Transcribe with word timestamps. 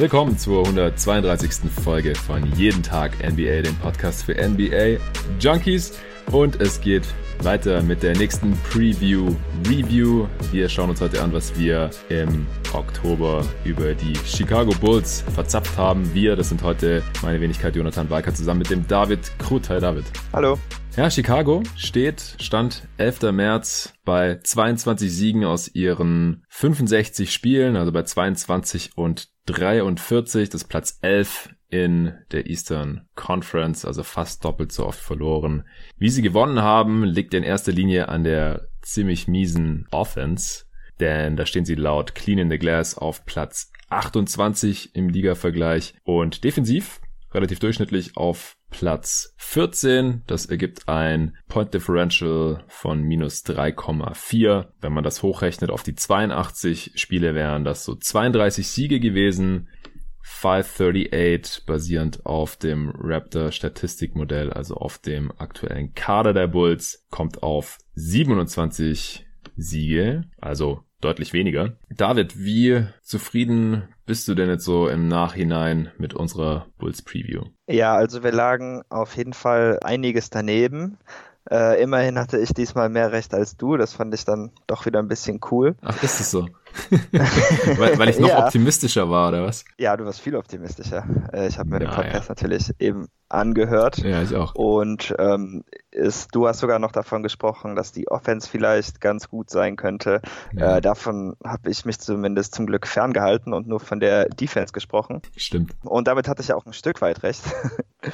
Willkommen 0.00 0.38
zur 0.38 0.64
132. 0.64 1.70
Folge 1.84 2.14
von 2.14 2.42
Jeden 2.56 2.82
Tag 2.82 3.12
NBA, 3.18 3.60
dem 3.60 3.76
Podcast 3.80 4.24
für 4.24 4.32
NBA 4.32 4.98
Junkies. 5.38 5.92
Und 6.32 6.58
es 6.58 6.80
geht 6.80 7.04
weiter 7.42 7.82
mit 7.82 8.02
der 8.02 8.16
nächsten 8.16 8.56
Preview 8.70 9.36
Review. 9.68 10.26
Wir 10.52 10.70
schauen 10.70 10.88
uns 10.88 11.02
heute 11.02 11.22
an, 11.22 11.34
was 11.34 11.58
wir 11.58 11.90
im 12.08 12.46
Oktober 12.72 13.44
über 13.66 13.92
die 13.92 14.16
Chicago 14.24 14.72
Bulls 14.80 15.22
verzapft 15.34 15.76
haben. 15.76 16.14
Wir, 16.14 16.34
das 16.34 16.48
sind 16.48 16.62
heute 16.62 17.02
meine 17.20 17.38
Wenigkeit 17.42 17.76
Jonathan 17.76 18.08
Walker 18.08 18.34
zusammen 18.34 18.60
mit 18.60 18.70
dem 18.70 18.88
David 18.88 19.30
Krut. 19.38 19.68
Hi 19.68 19.80
David. 19.80 20.06
Hallo. 20.32 20.58
Ja, 20.96 21.10
Chicago 21.10 21.62
steht, 21.76 22.36
stand 22.40 22.88
11. 22.96 23.32
März 23.32 23.92
bei 24.06 24.40
22 24.42 25.12
Siegen 25.12 25.44
aus 25.44 25.68
ihren 25.68 26.42
65 26.48 27.32
Spielen, 27.32 27.76
also 27.76 27.92
bei 27.92 28.02
22 28.02 28.92
und 28.96 29.28
43, 29.52 30.48
das 30.48 30.64
Platz 30.64 30.98
11 31.02 31.50
in 31.68 32.14
der 32.32 32.46
Eastern 32.46 33.06
Conference, 33.14 33.84
also 33.84 34.02
fast 34.02 34.44
doppelt 34.44 34.72
so 34.72 34.86
oft 34.86 35.00
verloren. 35.00 35.64
Wie 35.96 36.10
sie 36.10 36.22
gewonnen 36.22 36.62
haben, 36.62 37.04
liegt 37.04 37.34
in 37.34 37.42
erster 37.42 37.72
Linie 37.72 38.08
an 38.08 38.24
der 38.24 38.68
ziemlich 38.82 39.28
miesen 39.28 39.86
Offense, 39.90 40.64
denn 40.98 41.36
da 41.36 41.46
stehen 41.46 41.64
sie 41.64 41.74
laut 41.74 42.14
Clean 42.14 42.38
in 42.38 42.50
the 42.50 42.58
Glass 42.58 42.96
auf 42.96 43.24
Platz 43.24 43.72
28 43.88 44.94
im 44.94 45.08
Liga-Vergleich 45.08 45.94
und 46.04 46.44
defensiv 46.44 47.00
relativ 47.32 47.58
durchschnittlich 47.58 48.16
auf 48.16 48.56
Platz 48.70 49.34
14. 49.38 50.22
Das 50.26 50.46
ergibt 50.46 50.88
ein 50.88 51.36
Point 51.48 51.74
Differential 51.74 52.64
von 52.68 53.02
minus 53.02 53.44
3,4. 53.44 54.68
Wenn 54.80 54.92
man 54.92 55.04
das 55.04 55.22
hochrechnet 55.22 55.70
auf 55.70 55.82
die 55.82 55.94
82 55.94 56.92
Spiele 56.94 57.34
wären 57.34 57.64
das 57.64 57.84
so 57.84 57.94
32 57.94 58.68
Siege 58.68 59.00
gewesen. 59.00 59.68
538 60.22 61.66
basierend 61.66 62.24
auf 62.24 62.56
dem 62.56 62.92
Raptor 62.94 63.52
Statistikmodell, 63.52 64.52
also 64.52 64.76
auf 64.76 64.98
dem 64.98 65.32
aktuellen 65.38 65.92
Kader 65.94 66.32
der 66.32 66.46
Bulls, 66.46 67.06
kommt 67.10 67.42
auf 67.42 67.78
27 67.94 69.26
Siege, 69.56 70.24
also 70.38 70.84
deutlich 71.00 71.32
weniger. 71.32 71.72
David, 71.88 72.38
wie 72.38 72.86
zufrieden 73.02 73.88
bist 74.06 74.28
du 74.28 74.34
denn 74.34 74.48
jetzt 74.48 74.64
so 74.64 74.88
im 74.88 75.08
Nachhinein 75.08 75.90
mit 75.98 76.14
unserer 76.14 76.66
Bulls 76.78 77.02
Preview? 77.02 77.44
Ja, 77.66 77.94
also 77.94 78.22
wir 78.22 78.32
lagen 78.32 78.82
auf 78.88 79.16
jeden 79.16 79.32
Fall 79.32 79.78
einiges 79.82 80.30
daneben. 80.30 80.98
Äh, 81.50 81.82
immerhin 81.82 82.18
hatte 82.18 82.38
ich 82.38 82.52
diesmal 82.52 82.88
mehr 82.88 83.12
Recht 83.12 83.34
als 83.34 83.56
du. 83.56 83.76
Das 83.76 83.94
fand 83.94 84.14
ich 84.14 84.24
dann 84.24 84.52
doch 84.66 84.86
wieder 84.86 84.98
ein 84.98 85.08
bisschen 85.08 85.40
cool. 85.50 85.74
Ach, 85.80 86.02
ist 86.02 86.20
es 86.20 86.30
so? 86.30 86.48
weil, 87.78 87.98
weil, 87.98 88.08
ich 88.08 88.18
noch 88.18 88.28
ja. 88.28 88.44
optimistischer 88.44 89.08
war, 89.08 89.28
oder 89.28 89.44
was? 89.44 89.64
Ja, 89.78 89.96
du 89.96 90.04
warst 90.04 90.20
viel 90.20 90.36
optimistischer. 90.36 91.04
Äh, 91.32 91.48
ich 91.48 91.58
habe 91.58 91.68
mir 91.68 91.80
ja, 91.80 91.86
den 91.86 91.94
Podcast 91.94 92.28
ja. 92.28 92.34
natürlich 92.34 92.70
eben 92.78 93.08
angehört. 93.30 93.98
Ja, 93.98 94.22
ich 94.22 94.34
auch. 94.34 94.54
Und 94.54 95.14
ähm, 95.18 95.64
ist, 95.92 96.34
du 96.34 96.46
hast 96.46 96.58
sogar 96.58 96.78
noch 96.78 96.92
davon 96.92 97.22
gesprochen, 97.22 97.76
dass 97.76 97.92
die 97.92 98.08
Offense 98.08 98.48
vielleicht 98.48 99.00
ganz 99.00 99.28
gut 99.28 99.50
sein 99.50 99.76
könnte. 99.76 100.20
Ja. 100.52 100.76
Äh, 100.76 100.80
davon 100.80 101.36
habe 101.44 101.70
ich 101.70 101.84
mich 101.84 101.98
zumindest 102.00 102.54
zum 102.54 102.66
Glück 102.66 102.86
ferngehalten 102.86 103.52
und 103.52 103.66
nur 103.66 103.80
von 103.80 104.00
der 104.00 104.28
Defense 104.28 104.72
gesprochen. 104.72 105.22
Stimmt. 105.36 105.74
Und 105.82 106.08
damit 106.08 106.28
hatte 106.28 106.42
ich 106.42 106.48
ja 106.48 106.56
auch 106.56 106.66
ein 106.66 106.72
Stück 106.72 107.00
weit 107.00 107.22
recht. 107.22 107.42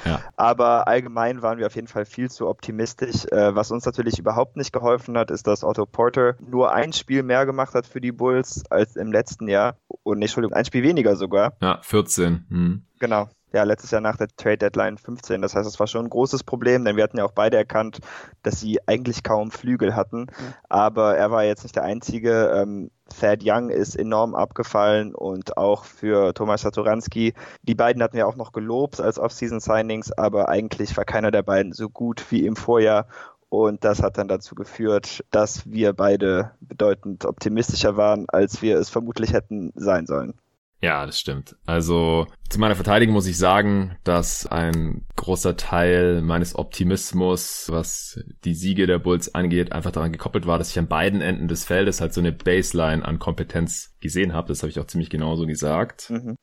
Ja. 0.04 0.20
Aber 0.36 0.86
allgemein 0.86 1.42
waren 1.42 1.58
wir 1.58 1.66
auf 1.66 1.74
jeden 1.74 1.88
Fall 1.88 2.04
viel 2.04 2.30
zu 2.30 2.48
optimistisch. 2.48 3.24
Äh, 3.30 3.54
was 3.54 3.70
uns 3.70 3.86
natürlich 3.86 4.18
überhaupt 4.18 4.56
nicht 4.56 4.72
geholfen 4.72 5.16
hat, 5.16 5.30
ist, 5.30 5.46
dass 5.46 5.64
Otto 5.64 5.86
Porter 5.86 6.36
nur 6.40 6.72
ein 6.72 6.92
Spiel 6.92 7.22
mehr 7.22 7.46
gemacht 7.46 7.74
hat 7.74 7.86
für 7.86 8.00
die 8.00 8.12
Bulls 8.12 8.45
als 8.70 8.96
im 8.96 9.12
letzten 9.12 9.48
Jahr. 9.48 9.76
Und 10.02 10.18
nicht, 10.18 10.30
Entschuldigung, 10.30 10.56
ein 10.56 10.64
Spiel 10.64 10.82
weniger 10.82 11.16
sogar. 11.16 11.56
Ja, 11.60 11.80
14. 11.82 12.46
Hm. 12.48 12.82
Genau 12.98 13.28
ja, 13.56 13.62
letztes 13.62 13.90
Jahr 13.90 14.02
nach 14.02 14.16
der 14.16 14.28
Trade 14.36 14.58
Deadline 14.58 14.98
15. 14.98 15.40
Das 15.40 15.54
heißt, 15.54 15.66
es 15.66 15.80
war 15.80 15.86
schon 15.86 16.06
ein 16.06 16.10
großes 16.10 16.44
Problem, 16.44 16.84
denn 16.84 16.96
wir 16.96 17.04
hatten 17.04 17.16
ja 17.16 17.24
auch 17.24 17.32
beide 17.32 17.56
erkannt, 17.56 18.00
dass 18.42 18.60
sie 18.60 18.78
eigentlich 18.86 19.22
kaum 19.22 19.50
Flügel 19.50 19.96
hatten. 19.96 20.22
Mhm. 20.22 20.54
Aber 20.68 21.16
er 21.16 21.30
war 21.30 21.42
jetzt 21.44 21.62
nicht 21.62 21.74
der 21.74 21.84
Einzige. 21.84 22.52
Ähm, 22.54 22.90
Thad 23.18 23.40
Young 23.42 23.70
ist 23.70 23.96
enorm 23.96 24.34
abgefallen 24.34 25.14
und 25.14 25.56
auch 25.56 25.84
für 25.84 26.34
Thomas 26.34 26.62
Satoranski. 26.62 27.32
Die 27.62 27.74
beiden 27.74 28.02
hatten 28.02 28.16
wir 28.16 28.28
auch 28.28 28.36
noch 28.36 28.52
gelobt 28.52 29.00
als 29.00 29.18
Off-Season-Signings, 29.18 30.12
aber 30.12 30.50
eigentlich 30.50 30.94
war 30.96 31.04
keiner 31.04 31.30
der 31.30 31.42
beiden 31.42 31.72
so 31.72 31.88
gut 31.88 32.30
wie 32.30 32.44
im 32.44 32.56
Vorjahr. 32.56 33.06
Und 33.48 33.84
das 33.84 34.02
hat 34.02 34.18
dann 34.18 34.28
dazu 34.28 34.54
geführt, 34.54 35.24
dass 35.30 35.70
wir 35.70 35.92
beide 35.92 36.52
bedeutend 36.60 37.24
optimistischer 37.24 37.96
waren, 37.96 38.26
als 38.28 38.60
wir 38.62 38.76
es 38.76 38.90
vermutlich 38.90 39.32
hätten 39.32 39.72
sein 39.76 40.06
sollen. 40.06 40.34
Ja, 40.82 41.06
das 41.06 41.18
stimmt. 41.18 41.56
Also 41.64 42.26
zu 42.50 42.60
meiner 42.60 42.76
Verteidigung 42.76 43.14
muss 43.14 43.26
ich 43.26 43.38
sagen, 43.38 43.96
dass 44.04 44.46
ein 44.46 45.06
großer 45.16 45.56
Teil 45.56 46.20
meines 46.20 46.54
Optimismus, 46.54 47.66
was 47.70 48.20
die 48.44 48.54
Siege 48.54 48.86
der 48.86 48.98
Bulls 48.98 49.34
angeht, 49.34 49.72
einfach 49.72 49.90
daran 49.90 50.12
gekoppelt 50.12 50.46
war, 50.46 50.58
dass 50.58 50.70
ich 50.70 50.78
an 50.78 50.86
beiden 50.86 51.22
Enden 51.22 51.48
des 51.48 51.64
Feldes 51.64 52.00
halt 52.00 52.12
so 52.12 52.20
eine 52.20 52.32
Baseline 52.32 53.04
an 53.04 53.18
Kompetenz 53.18 53.96
gesehen 54.00 54.34
habe. 54.34 54.48
Das 54.48 54.62
habe 54.62 54.70
ich 54.70 54.78
auch 54.78 54.86
ziemlich 54.86 55.08
genauso 55.08 55.46
gesagt. 55.46 56.10
Mhm 56.10 56.36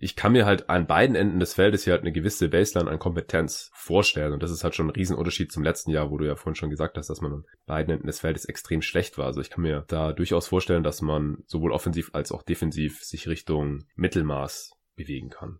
ich 0.00 0.14
kann 0.14 0.32
mir 0.32 0.46
halt 0.46 0.70
an 0.70 0.86
beiden 0.86 1.16
Enden 1.16 1.40
des 1.40 1.54
Feldes 1.54 1.82
hier 1.82 1.92
halt 1.92 2.02
eine 2.02 2.12
gewisse 2.12 2.48
Baseline 2.48 2.88
an 2.88 3.00
Kompetenz 3.00 3.70
vorstellen. 3.74 4.32
Und 4.32 4.42
das 4.42 4.52
ist 4.52 4.62
halt 4.62 4.76
schon 4.76 4.86
ein 4.86 4.92
Riesenunterschied 4.92 5.50
zum 5.50 5.64
letzten 5.64 5.90
Jahr, 5.90 6.10
wo 6.10 6.18
du 6.18 6.24
ja 6.24 6.36
vorhin 6.36 6.54
schon 6.54 6.70
gesagt 6.70 6.96
hast, 6.96 7.10
dass 7.10 7.20
man 7.20 7.32
an 7.32 7.44
beiden 7.66 7.92
Enden 7.92 8.06
des 8.06 8.20
Feldes 8.20 8.44
extrem 8.44 8.80
schlecht 8.80 9.18
war. 9.18 9.26
Also 9.26 9.40
ich 9.40 9.50
kann 9.50 9.62
mir 9.62 9.84
da 9.88 10.12
durchaus 10.12 10.46
vorstellen, 10.46 10.84
dass 10.84 11.02
man 11.02 11.38
sowohl 11.46 11.72
offensiv 11.72 12.10
als 12.12 12.30
auch 12.30 12.44
defensiv 12.44 13.02
sich 13.02 13.26
Richtung 13.26 13.86
Mittelmaß 13.96 14.70
bewegen 14.94 15.30
kann. 15.30 15.58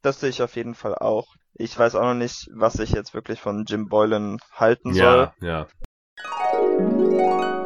Das 0.00 0.20
sehe 0.20 0.30
ich 0.30 0.42
auf 0.42 0.56
jeden 0.56 0.74
Fall 0.74 0.94
auch. 0.94 1.34
Ich 1.52 1.78
weiß 1.78 1.96
auch 1.96 2.02
noch 2.02 2.14
nicht, 2.14 2.48
was 2.54 2.78
ich 2.78 2.92
jetzt 2.92 3.12
wirklich 3.12 3.40
von 3.40 3.64
Jim 3.66 3.88
Boylan 3.88 4.38
halten 4.52 4.94
soll. 4.94 5.32
Ja, 5.40 5.66
ja. 6.68 7.65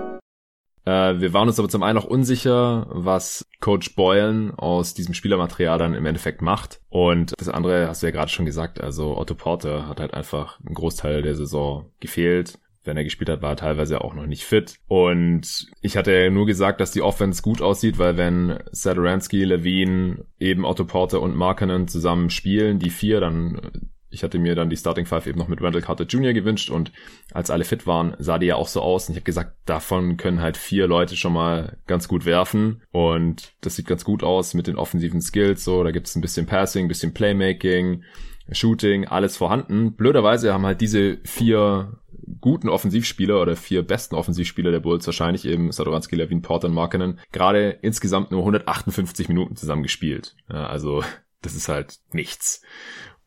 Äh, 0.85 1.21
wir 1.21 1.33
waren 1.33 1.49
uns 1.49 1.59
aber 1.59 1.69
zum 1.69 1.83
einen 1.83 1.99
auch 1.99 2.05
unsicher, 2.05 2.87
was 2.91 3.47
Coach 3.61 3.95
Boylan 3.95 4.53
aus 4.53 4.95
diesem 4.95 5.15
Spielermaterial 5.15 5.79
dann 5.79 5.95
im 5.95 6.07
Endeffekt 6.07 6.43
macht. 6.43 6.81
Und 6.89 7.35
das 7.39 7.49
andere 7.49 7.89
hast 7.89 8.03
du 8.03 8.07
ja 8.07 8.13
gerade 8.13 8.31
schon 8.31 8.47
gesagt, 8.47 8.81
also 8.81 9.17
Otto 9.17 9.35
Porter 9.35 9.89
hat 9.89 10.01
halt 10.01 10.15
einfach 10.15 10.59
einen 10.65 10.75
Großteil 10.75 11.23
der 11.23 11.35
Saison 11.35 11.91
gefehlt 12.01 12.59
wenn 12.85 12.97
er 12.97 13.05
gespielt 13.05 13.29
hat, 13.29 13.43
war 13.43 13.51
er 13.51 13.57
teilweise 13.57 14.01
auch 14.01 14.15
noch 14.15 14.27
nicht 14.27 14.45
fit. 14.45 14.77
Und 14.89 15.67
ich 15.83 15.97
hatte 15.97 16.13
ja 16.13 16.31
nur 16.31 16.47
gesagt, 16.47 16.81
dass 16.81 16.93
die 16.93 17.03
Offense 17.03 17.43
gut 17.43 17.61
aussieht, 17.61 17.99
weil 17.99 18.17
wenn 18.17 18.59
Sadaransky, 18.73 19.45
Levine, 19.45 20.25
eben 20.39 20.65
Otto 20.65 20.85
Porter 20.85 21.21
und 21.21 21.37
Markkanen 21.37 21.89
zusammen 21.89 22.31
spielen, 22.31 22.79
die 22.79 22.91
vier, 22.91 23.21
dann 23.21 23.91
ich 24.11 24.25
hatte 24.25 24.39
mir 24.39 24.55
dann 24.55 24.71
die 24.71 24.77
Starting 24.77 25.07
Five 25.07 25.27
eben 25.27 25.39
noch 25.39 25.49
mit 25.49 25.63
Randall 25.63 25.83
Carter 25.83 26.05
Jr. 26.05 26.33
gewünscht 26.33 26.71
und 26.71 26.93
als 27.33 27.51
alle 27.51 27.65
fit 27.65 27.87
waren, 27.87 28.15
sah 28.19 28.39
die 28.39 28.47
ja 28.47 28.57
auch 28.57 28.69
so 28.69 28.81
aus. 28.81 29.09
Und 29.09 29.15
ich 29.15 29.19
habe 29.19 29.25
gesagt, 29.25 29.57
davon 29.67 30.17
können 30.17 30.41
halt 30.41 30.57
vier 30.57 30.87
Leute 30.87 31.17
schon 31.17 31.33
mal 31.33 31.79
ganz 31.87 32.09
gut 32.09 32.25
werfen. 32.25 32.83
Und 32.91 33.53
das 33.61 33.77
sieht 33.77 33.87
ganz 33.87 34.05
gut 34.05 34.25
aus 34.25 34.55
mit 34.55 34.67
den 34.67 34.77
offensiven 34.77 35.21
Skills. 35.21 35.65
So, 35.65 35.85
da 35.85 35.93
gibt 35.93 36.09
es 36.09 36.17
ein 36.17 36.21
bisschen 36.21 36.47
Passing, 36.47 36.87
ein 36.87 36.89
bisschen 36.89 37.15
Playmaking, 37.15 38.03
Shooting, 38.51 39.07
alles 39.07 39.37
vorhanden. 39.37 39.95
Blöderweise 39.95 40.53
haben 40.53 40.67
halt 40.67 40.81
diese 40.81 41.19
vier 41.25 42.01
guten 42.41 42.69
Offensivspieler 42.69 43.41
oder 43.41 43.57
vier 43.57 43.83
besten 43.83 44.15
Offensivspieler 44.15 44.71
der 44.71 44.81
Bulls 44.81 45.07
wahrscheinlich 45.07 45.45
eben 45.47 45.73
Sadoranski, 45.73 46.17
Levin, 46.17 46.43
Porter 46.43 46.69
und 46.69 46.75
Markinen 46.75 47.21
gerade 47.33 47.71
insgesamt 47.83 48.31
nur 48.31 48.41
158 48.41 49.29
Minuten 49.29 49.57
zusammen 49.57 49.83
gespielt. 49.83 50.37
Ja, 50.49 50.67
also 50.67 51.05
das 51.43 51.55
ist 51.55 51.69
halt 51.69 51.99
nichts. 52.13 52.63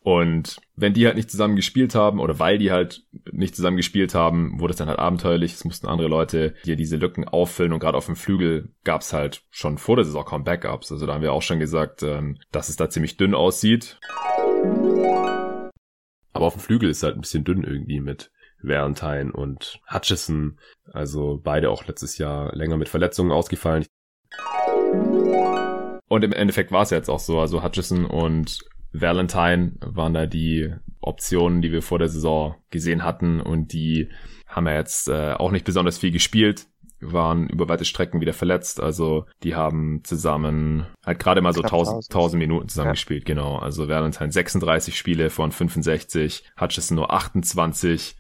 Und 0.04 0.58
wenn 0.76 0.94
die 0.94 1.06
halt 1.06 1.16
nicht 1.16 1.32
zusammen 1.32 1.56
gespielt 1.56 1.96
haben 1.96 2.20
oder 2.20 2.38
weil 2.38 2.58
die 2.58 2.72
halt 2.72 3.06
nicht 3.32 3.56
zusammen 3.56 3.78
gespielt 3.78 4.14
haben, 4.14 4.60
wurde 4.60 4.72
es 4.72 4.78
dann 4.78 4.90
halt 4.90 5.00
abenteuerlich. 5.00 5.54
Es 5.54 5.64
mussten 5.64 5.88
andere 5.88 6.10
Leute 6.10 6.56
hier 6.64 6.76
diese 6.76 6.98
Lücken 6.98 7.26
auffüllen 7.26 7.72
und 7.72 7.80
gerade 7.80 7.98
auf 7.98 8.08
dem 8.08 8.18
Flügel 8.18 8.70
gab 8.84 9.00
es 9.00 9.14
halt 9.14 9.44
schon 9.50 9.78
vor 9.78 9.96
der 9.96 10.04
Saison 10.04 10.26
kaum 10.26 10.44
Backups. 10.44 10.92
Also 10.92 11.06
da 11.06 11.14
haben 11.14 11.22
wir 11.22 11.32
auch 11.32 11.42
schon 11.42 11.60
gesagt, 11.60 12.04
ähm, 12.04 12.38
dass 12.52 12.68
es 12.68 12.76
da 12.76 12.90
ziemlich 12.90 13.16
dünn 13.16 13.34
aussieht. 13.34 13.98
Aber 16.34 16.48
auf 16.48 16.56
dem 16.56 16.62
Flügel 16.62 16.90
ist 16.90 17.04
halt 17.04 17.16
ein 17.16 17.22
bisschen 17.22 17.46
dünn 17.46 17.64
irgendwie 17.64 18.02
mit 18.02 18.30
Valentine 18.62 19.32
und 19.32 19.80
Hutchison. 19.90 20.60
Also 20.92 21.40
beide 21.42 21.70
auch 21.70 21.88
letztes 21.88 22.18
Jahr 22.18 22.54
länger 22.54 22.76
mit 22.76 22.90
Verletzungen 22.90 23.32
ausgefallen. 23.32 23.86
Und 26.10 26.24
im 26.24 26.34
Endeffekt 26.34 26.72
war 26.74 26.82
es 26.82 26.90
jetzt 26.90 27.10
auch 27.10 27.20
so. 27.20 27.40
Also 27.40 27.64
Hutchison 27.64 28.06
und 28.06 28.60
Valentine 28.94 29.74
waren 29.82 30.14
da 30.14 30.26
die 30.26 30.74
Optionen, 31.02 31.62
die 31.62 31.72
wir 31.72 31.82
vor 31.82 32.00
der 32.00 32.08
Saison 32.08 32.56
gesehen 32.70 33.04
hatten 33.04 33.42
und 33.42 33.74
die 33.74 34.10
haben 34.48 34.68
ja 34.68 34.76
jetzt 34.76 35.10
äh, 35.10 35.34
auch 35.34 35.52
nicht 35.52 35.66
besonders 35.66 35.98
viel 35.98 36.12
gespielt, 36.12 36.68
waren 37.02 37.50
über 37.50 37.68
weite 37.68 37.86
Strecken 37.86 38.22
wieder 38.22 38.34
verletzt, 38.34 38.80
also 38.80 39.26
die 39.44 39.56
haben 39.56 40.02
zusammen 40.04 40.86
halt 41.06 41.20
gerade 41.20 41.42
mal 41.42 41.54
so 41.54 41.62
1000, 41.62 42.06
1000 42.06 42.40
Minuten 42.40 42.70
zusammen 42.70 42.88
ja. 42.88 42.94
gespielt, 42.94 43.26
genau. 43.26 43.58
Also 43.58 43.90
Valentine 43.90 44.32
36 44.32 44.98
Spiele 44.98 45.30
von 45.30 45.52
65, 45.52 46.46
Hutchison 46.60 46.96
nur 46.96 47.12
28, 47.12 48.16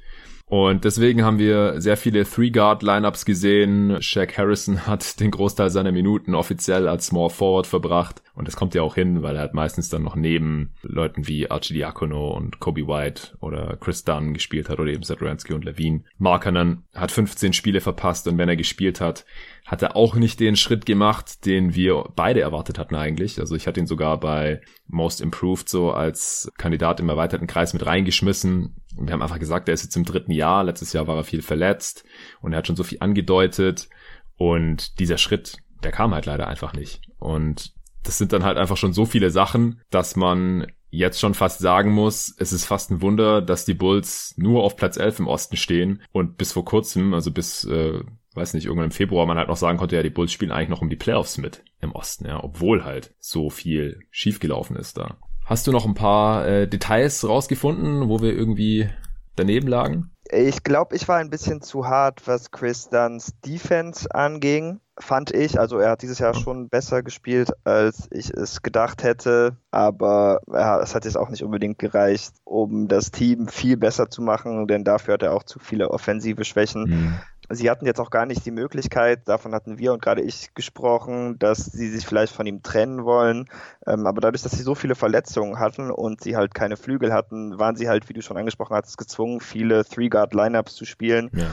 und 0.53 0.85
deswegen 0.85 1.23
haben 1.23 1.39
wir 1.39 1.81
sehr 1.81 1.97
viele 1.97 2.25
Three-Guard-Lineups 2.25 3.25
gesehen. 3.25 3.99
Shaq 4.03 4.37
Harrison 4.37 4.85
hat 4.85 5.19
den 5.19 5.31
Großteil 5.31 5.71
seiner 5.71 5.91
Minuten 5.91 6.35
offiziell 6.35 6.87
als 6.87 7.07
Small 7.07 7.31
Forward 7.31 7.65
verbracht. 7.65 8.21
Und 8.35 8.47
das 8.47 8.55
kommt 8.55 8.75
ja 8.75 8.83
auch 8.83 8.93
hin, 8.93 9.23
weil 9.23 9.35
er 9.35 9.41
hat 9.41 9.55
meistens 9.55 9.89
dann 9.89 10.03
noch 10.03 10.15
neben 10.15 10.69
Leuten 10.83 11.27
wie 11.27 11.49
Archie 11.49 11.73
Diakono 11.73 12.37
und 12.37 12.59
Kobe 12.59 12.87
White 12.87 13.35
oder 13.39 13.77
Chris 13.81 14.03
Dunn 14.03 14.35
gespielt 14.35 14.69
hat 14.69 14.79
oder 14.79 14.91
eben 14.91 15.01
Saduransky 15.01 15.53
und 15.53 15.65
Levine. 15.65 16.03
Markanen 16.19 16.83
hat 16.93 17.11
15 17.11 17.53
Spiele 17.53 17.81
verpasst 17.81 18.27
und 18.27 18.37
wenn 18.37 18.49
er 18.49 18.55
gespielt 18.55 19.01
hat, 19.01 19.25
hat 19.65 19.81
er 19.81 19.95
auch 19.95 20.15
nicht 20.15 20.39
den 20.39 20.55
Schritt 20.55 20.85
gemacht, 20.85 21.45
den 21.45 21.73
wir 21.73 22.11
beide 22.15 22.41
erwartet 22.41 22.77
hatten 22.77 22.95
eigentlich. 22.95 23.39
Also 23.39 23.55
ich 23.55 23.65
hatte 23.65 23.79
ihn 23.79 23.87
sogar 23.87 24.19
bei 24.19 24.61
Most 24.87 25.21
Improved 25.21 25.69
so 25.69 25.91
als 25.91 26.51
Kandidat 26.57 26.99
im 26.99 27.09
erweiterten 27.09 27.47
Kreis 27.47 27.73
mit 27.73 27.85
reingeschmissen. 27.85 28.75
Wir 28.97 29.13
haben 29.13 29.21
einfach 29.21 29.39
gesagt, 29.39 29.69
er 29.69 29.73
ist 29.73 29.83
jetzt 29.83 29.95
im 29.95 30.03
dritten 30.03 30.31
Jahr. 30.31 30.63
Letztes 30.63 30.91
Jahr 30.91 31.07
war 31.07 31.15
er 31.15 31.23
viel 31.23 31.41
verletzt 31.41 32.03
und 32.41 32.51
er 32.51 32.57
hat 32.57 32.67
schon 32.67 32.75
so 32.75 32.83
viel 32.83 32.99
angedeutet. 32.99 33.87
Und 34.35 34.99
dieser 34.99 35.17
Schritt, 35.17 35.57
der 35.83 35.91
kam 35.91 36.13
halt 36.13 36.25
leider 36.25 36.47
einfach 36.47 36.73
nicht. 36.73 37.01
Und 37.19 37.73
das 38.03 38.17
sind 38.17 38.33
dann 38.33 38.43
halt 38.43 38.57
einfach 38.57 38.77
schon 38.77 38.91
so 38.91 39.05
viele 39.05 39.29
Sachen, 39.29 39.81
dass 39.89 40.17
man 40.17 40.67
jetzt 40.89 41.19
schon 41.19 41.33
fast 41.33 41.59
sagen 41.59 41.91
muss, 41.91 42.35
es 42.37 42.53
ist 42.53 42.65
fast 42.65 42.91
ein 42.91 43.01
Wunder, 43.01 43.41
dass 43.41 43.65
die 43.65 43.73
Bulls 43.73 44.35
nur 44.37 44.63
auf 44.63 44.75
Platz 44.75 44.97
11 44.97 45.19
im 45.19 45.27
Osten 45.27 45.57
stehen 45.57 46.03
und 46.11 46.37
bis 46.37 46.51
vor 46.51 46.65
kurzem, 46.65 47.13
also 47.15 47.31
bis 47.31 47.63
äh, 47.63 48.01
weiß 48.35 48.53
nicht, 48.53 48.65
irgendwann 48.65 48.85
im 48.85 48.91
Februar 48.91 49.25
man 49.25 49.37
halt 49.37 49.47
noch 49.47 49.57
sagen 49.57 49.77
konnte, 49.77 49.95
ja, 49.95 50.03
die 50.03 50.09
Bulls 50.09 50.31
spielen 50.31 50.51
eigentlich 50.51 50.69
noch 50.69 50.81
um 50.81 50.89
die 50.89 50.95
Playoffs 50.95 51.37
mit 51.37 51.63
im 51.81 51.91
Osten, 51.91 52.25
ja, 52.25 52.43
obwohl 52.43 52.83
halt 52.83 53.13
so 53.19 53.49
viel 53.49 53.99
schiefgelaufen 54.11 54.75
ist 54.75 54.97
da. 54.97 55.17
Hast 55.45 55.67
du 55.67 55.71
noch 55.71 55.85
ein 55.85 55.93
paar 55.93 56.47
äh, 56.47 56.67
Details 56.67 57.27
rausgefunden, 57.27 58.07
wo 58.07 58.21
wir 58.21 58.33
irgendwie 58.33 58.89
daneben 59.35 59.67
lagen? 59.67 60.09
Ich 60.31 60.63
glaube, 60.63 60.95
ich 60.95 61.07
war 61.07 61.17
ein 61.17 61.29
bisschen 61.29 61.61
zu 61.61 61.85
hart, 61.85 62.27
was 62.27 62.49
Chris 62.49 62.89
Dunns 62.89 63.33
Defense 63.45 64.09
anging, 64.15 64.79
fand 64.97 65.31
ich. 65.31 65.59
Also 65.59 65.77
er 65.77 65.91
hat 65.91 66.01
dieses 66.01 66.19
Jahr 66.19 66.33
schon 66.33 66.69
besser 66.69 67.03
gespielt, 67.03 67.51
als 67.65 68.07
ich 68.09 68.31
es 68.31 68.61
gedacht 68.61 69.03
hätte. 69.03 69.57
Aber 69.69 70.39
ja, 70.51 70.79
es 70.79 70.95
hat 70.95 71.03
jetzt 71.03 71.17
auch 71.17 71.29
nicht 71.29 71.43
unbedingt 71.43 71.77
gereicht, 71.77 72.31
um 72.45 72.87
das 72.87 73.11
Team 73.11 73.47
viel 73.47 73.75
besser 73.75 74.09
zu 74.09 74.21
machen, 74.21 74.65
denn 74.67 74.85
dafür 74.85 75.15
hat 75.15 75.23
er 75.23 75.33
auch 75.33 75.43
zu 75.43 75.59
viele 75.59 75.91
offensive 75.91 76.45
Schwächen. 76.45 76.83
Mhm 76.83 77.19
sie 77.55 77.69
hatten 77.69 77.85
jetzt 77.85 77.99
auch 77.99 78.09
gar 78.09 78.25
nicht 78.25 78.45
die 78.45 78.51
Möglichkeit, 78.51 79.27
davon 79.27 79.53
hatten 79.53 79.77
wir 79.77 79.93
und 79.93 80.01
gerade 80.01 80.21
ich 80.21 80.53
gesprochen, 80.53 81.37
dass 81.39 81.65
sie 81.65 81.89
sich 81.89 82.05
vielleicht 82.05 82.33
von 82.33 82.45
ihm 82.45 82.63
trennen 82.63 83.05
wollen. 83.05 83.49
Ähm, 83.85 84.07
aber 84.07 84.21
dadurch, 84.21 84.43
dass 84.43 84.53
sie 84.53 84.63
so 84.63 84.75
viele 84.75 84.95
Verletzungen 84.95 85.59
hatten 85.59 85.91
und 85.91 86.21
sie 86.21 86.35
halt 86.35 86.53
keine 86.53 86.77
Flügel 86.77 87.13
hatten, 87.13 87.59
waren 87.59 87.75
sie 87.75 87.89
halt, 87.89 88.09
wie 88.09 88.13
du 88.13 88.21
schon 88.21 88.37
angesprochen 88.37 88.75
hast, 88.75 88.97
gezwungen, 88.97 89.39
viele 89.39 89.85
Three-Guard-Lineups 89.85 90.75
zu 90.75 90.85
spielen. 90.85 91.29
Ja. 91.33 91.47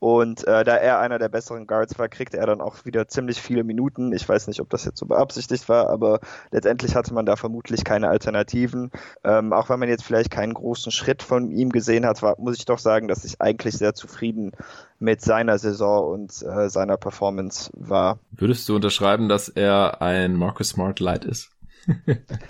Und 0.00 0.46
äh, 0.46 0.64
da 0.64 0.76
er 0.76 0.98
einer 0.98 1.18
der 1.18 1.28
besseren 1.28 1.66
Guards 1.66 1.98
war, 1.98 2.08
kriegte 2.08 2.38
er 2.38 2.46
dann 2.46 2.62
auch 2.62 2.86
wieder 2.86 3.06
ziemlich 3.06 3.40
viele 3.40 3.64
Minuten. 3.64 4.12
Ich 4.12 4.26
weiß 4.26 4.48
nicht, 4.48 4.60
ob 4.60 4.70
das 4.70 4.86
jetzt 4.86 4.98
so 4.98 5.04
beabsichtigt 5.04 5.68
war, 5.68 5.90
aber 5.90 6.20
letztendlich 6.50 6.96
hatte 6.96 7.12
man 7.12 7.26
da 7.26 7.36
vermutlich 7.36 7.84
keine 7.84 8.08
Alternativen. 8.08 8.90
Ähm, 9.24 9.52
auch 9.52 9.68
wenn 9.68 9.78
man 9.78 9.90
jetzt 9.90 10.04
vielleicht 10.04 10.30
keinen 10.30 10.54
großen 10.54 10.90
Schritt 10.90 11.22
von 11.22 11.50
ihm 11.50 11.68
gesehen 11.68 12.06
hat, 12.06 12.22
war, 12.22 12.36
muss 12.38 12.56
ich 12.56 12.64
doch 12.64 12.78
sagen, 12.78 13.08
dass 13.08 13.26
ich 13.26 13.42
eigentlich 13.42 13.76
sehr 13.76 13.94
zufrieden 13.94 14.52
mit 14.98 15.20
seiner 15.20 15.58
Saison 15.58 16.08
und 16.10 16.30
äh, 16.42 16.70
seiner 16.70 16.96
Performance 16.96 17.70
war. 17.74 18.18
Würdest 18.30 18.66
du 18.70 18.76
unterschreiben, 18.76 19.28
dass 19.28 19.50
er 19.50 20.00
ein 20.00 20.34
Marcus 20.34 20.70
Smart 20.70 20.98
Light 21.00 21.26
ist? 21.26 21.50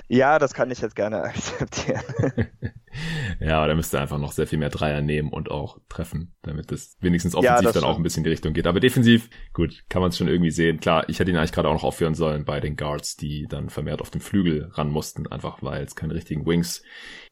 Ja, 0.08 0.38
das 0.38 0.54
kann 0.54 0.70
ich 0.70 0.80
jetzt 0.80 0.96
gerne 0.96 1.22
akzeptieren. 1.22 2.02
ja, 3.40 3.58
aber 3.58 3.68
da 3.68 3.74
müsste 3.74 3.96
er 3.96 4.02
einfach 4.02 4.18
noch 4.18 4.32
sehr 4.32 4.46
viel 4.46 4.58
mehr 4.58 4.70
Dreier 4.70 5.00
nehmen 5.00 5.30
und 5.30 5.50
auch 5.50 5.78
treffen, 5.88 6.34
damit 6.42 6.70
das 6.70 6.96
wenigstens 7.00 7.34
offensiv 7.34 7.64
ja, 7.64 7.72
dann 7.72 7.84
auch 7.84 7.96
ein 7.96 8.02
bisschen 8.02 8.20
in 8.20 8.24
die 8.24 8.30
Richtung 8.30 8.52
geht. 8.52 8.66
Aber 8.66 8.80
defensiv, 8.80 9.30
gut, 9.52 9.84
kann 9.88 10.02
man 10.02 10.10
es 10.10 10.18
schon 10.18 10.28
irgendwie 10.28 10.50
sehen. 10.50 10.80
Klar, 10.80 11.08
ich 11.08 11.18
hätte 11.18 11.30
ihn 11.30 11.36
eigentlich 11.36 11.52
gerade 11.52 11.68
auch 11.68 11.74
noch 11.74 11.84
aufführen 11.84 12.14
sollen 12.14 12.44
bei 12.44 12.60
den 12.60 12.76
Guards, 12.76 13.16
die 13.16 13.46
dann 13.48 13.70
vermehrt 13.70 14.00
auf 14.00 14.10
den 14.10 14.20
Flügel 14.20 14.70
ran 14.72 14.90
mussten, 14.90 15.26
einfach 15.26 15.62
weil 15.62 15.84
es 15.84 15.96
keine 15.96 16.14
richtigen 16.14 16.46
Wings 16.46 16.82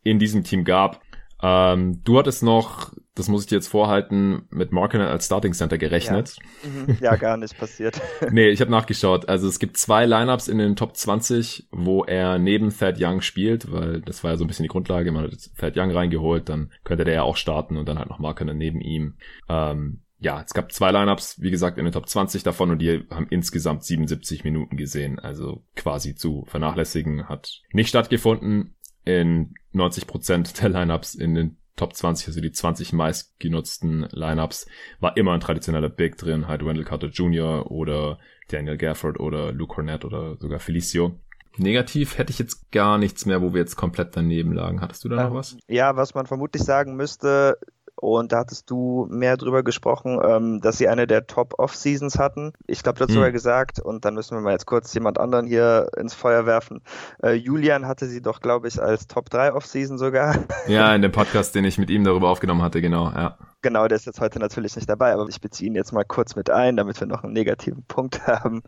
in 0.02 0.18
diesem 0.18 0.44
Team 0.44 0.64
gab. 0.64 1.02
Ähm, 1.42 2.02
du 2.04 2.18
hattest 2.18 2.42
noch, 2.42 2.92
das 3.14 3.28
muss 3.28 3.42
ich 3.42 3.48
dir 3.48 3.56
jetzt 3.56 3.68
vorhalten, 3.68 4.42
mit 4.50 4.72
Markinen 4.72 5.06
als 5.06 5.26
Starting 5.26 5.52
Center 5.52 5.78
gerechnet. 5.78 6.36
Ja, 6.62 6.68
mhm. 6.68 6.98
ja 7.00 7.16
gar 7.16 7.36
nicht 7.36 7.56
passiert. 7.56 8.00
nee, 8.30 8.48
ich 8.48 8.60
habe 8.60 8.70
nachgeschaut. 8.70 9.28
Also 9.28 9.48
es 9.48 9.58
gibt 9.58 9.76
zwei 9.76 10.06
Lineups 10.06 10.48
in 10.48 10.58
den 10.58 10.76
Top 10.76 10.96
20, 10.96 11.68
wo 11.70 12.04
er 12.04 12.38
neben 12.38 12.76
Thad 12.76 12.96
Young 12.98 13.20
spielt, 13.20 13.70
weil 13.70 14.00
das 14.00 14.24
war 14.24 14.32
ja 14.32 14.36
so 14.36 14.44
ein 14.44 14.48
bisschen 14.48 14.64
die 14.64 14.68
Grundlage. 14.68 15.12
Man 15.12 15.24
hat 15.24 15.50
Thad 15.58 15.76
Young 15.76 15.90
reingeholt, 15.90 16.48
dann 16.48 16.72
könnte 16.84 17.04
der 17.04 17.14
ja 17.14 17.22
auch 17.22 17.36
starten 17.36 17.76
und 17.76 17.88
dann 17.88 17.98
halt 17.98 18.08
noch 18.08 18.18
Markinen 18.18 18.58
neben 18.58 18.80
ihm. 18.80 19.14
Ähm, 19.48 20.00
ja, 20.20 20.42
es 20.44 20.52
gab 20.52 20.72
zwei 20.72 20.90
Lineups, 20.90 21.40
wie 21.40 21.50
gesagt, 21.52 21.78
in 21.78 21.84
den 21.84 21.92
Top 21.92 22.08
20 22.08 22.42
davon 22.42 22.72
und 22.72 22.80
die 22.80 23.06
haben 23.10 23.28
insgesamt 23.30 23.84
77 23.84 24.42
Minuten 24.42 24.76
gesehen. 24.76 25.20
Also 25.20 25.62
quasi 25.76 26.16
zu 26.16 26.44
vernachlässigen 26.48 27.28
hat 27.28 27.62
nicht 27.72 27.88
stattgefunden 27.88 28.74
in 29.08 29.54
90% 29.74 30.60
der 30.60 30.68
Lineups 30.68 31.14
in 31.14 31.34
den 31.34 31.56
Top 31.76 31.94
20, 31.94 32.26
also 32.28 32.40
die 32.40 32.52
20 32.52 32.92
meistgenutzten 32.92 34.08
Lineups, 34.10 34.66
war 35.00 35.16
immer 35.16 35.32
ein 35.32 35.40
traditioneller 35.40 35.88
Big 35.88 36.18
drin, 36.18 36.48
halt 36.48 36.64
Wendell 36.64 36.84
Carter 36.84 37.06
Jr. 37.06 37.70
oder 37.70 38.18
Daniel 38.48 38.76
Gafford 38.76 39.20
oder 39.20 39.52
Luke 39.52 39.74
Cornett 39.74 40.04
oder 40.04 40.36
sogar 40.36 40.58
Felicio. 40.58 41.18
Negativ 41.56 42.18
hätte 42.18 42.32
ich 42.32 42.38
jetzt 42.38 42.70
gar 42.70 42.98
nichts 42.98 43.26
mehr, 43.26 43.40
wo 43.42 43.52
wir 43.52 43.60
jetzt 43.60 43.76
komplett 43.76 44.16
daneben 44.16 44.52
lagen. 44.52 44.80
Hattest 44.80 45.04
du 45.04 45.08
da 45.08 45.16
noch 45.16 45.30
ähm, 45.30 45.34
was? 45.34 45.56
Ja, 45.68 45.96
was 45.96 46.14
man 46.14 46.26
vermutlich 46.26 46.62
sagen 46.62 46.94
müsste, 46.96 47.58
und 48.00 48.32
da 48.32 48.38
hattest 48.38 48.70
du 48.70 49.06
mehr 49.10 49.36
drüber 49.36 49.62
gesprochen, 49.62 50.20
ähm, 50.22 50.60
dass 50.60 50.78
sie 50.78 50.88
eine 50.88 51.06
der 51.06 51.26
Top-Off-Seasons 51.26 52.18
hatten. 52.18 52.52
Ich 52.66 52.82
glaube, 52.82 52.98
dazu 52.98 53.18
mhm. 53.18 53.24
ja 53.24 53.30
gesagt, 53.30 53.80
und 53.80 54.04
dann 54.04 54.14
müssen 54.14 54.36
wir 54.36 54.40
mal 54.40 54.52
jetzt 54.52 54.66
kurz 54.66 54.94
jemand 54.94 55.18
anderen 55.18 55.46
hier 55.46 55.88
ins 55.96 56.14
Feuer 56.14 56.46
werfen. 56.46 56.82
Äh, 57.22 57.32
Julian 57.32 57.86
hatte 57.86 58.06
sie 58.06 58.22
doch, 58.22 58.40
glaube 58.40 58.68
ich, 58.68 58.80
als 58.80 59.06
Top 59.08 59.30
3 59.30 59.52
Off-Season 59.54 59.98
sogar. 59.98 60.36
Ja, 60.66 60.94
in 60.94 61.00
dem 61.00 61.12
Podcast, 61.12 61.54
den 61.54 61.64
ich 61.64 61.78
mit 61.78 61.88
ihm 61.88 62.04
darüber 62.04 62.28
aufgenommen 62.28 62.62
hatte, 62.62 62.82
genau, 62.82 63.10
ja. 63.10 63.38
Genau, 63.60 63.88
der 63.88 63.96
ist 63.96 64.06
jetzt 64.06 64.20
heute 64.20 64.38
natürlich 64.38 64.76
nicht 64.76 64.88
dabei, 64.88 65.12
aber 65.12 65.26
ich 65.28 65.40
beziehe 65.40 65.68
ihn 65.68 65.74
jetzt 65.74 65.92
mal 65.92 66.04
kurz 66.04 66.36
mit 66.36 66.48
ein, 66.48 66.76
damit 66.76 67.00
wir 67.00 67.08
noch 67.08 67.24
einen 67.24 67.32
negativen 67.32 67.82
Punkt 67.82 68.24
haben. 68.26 68.62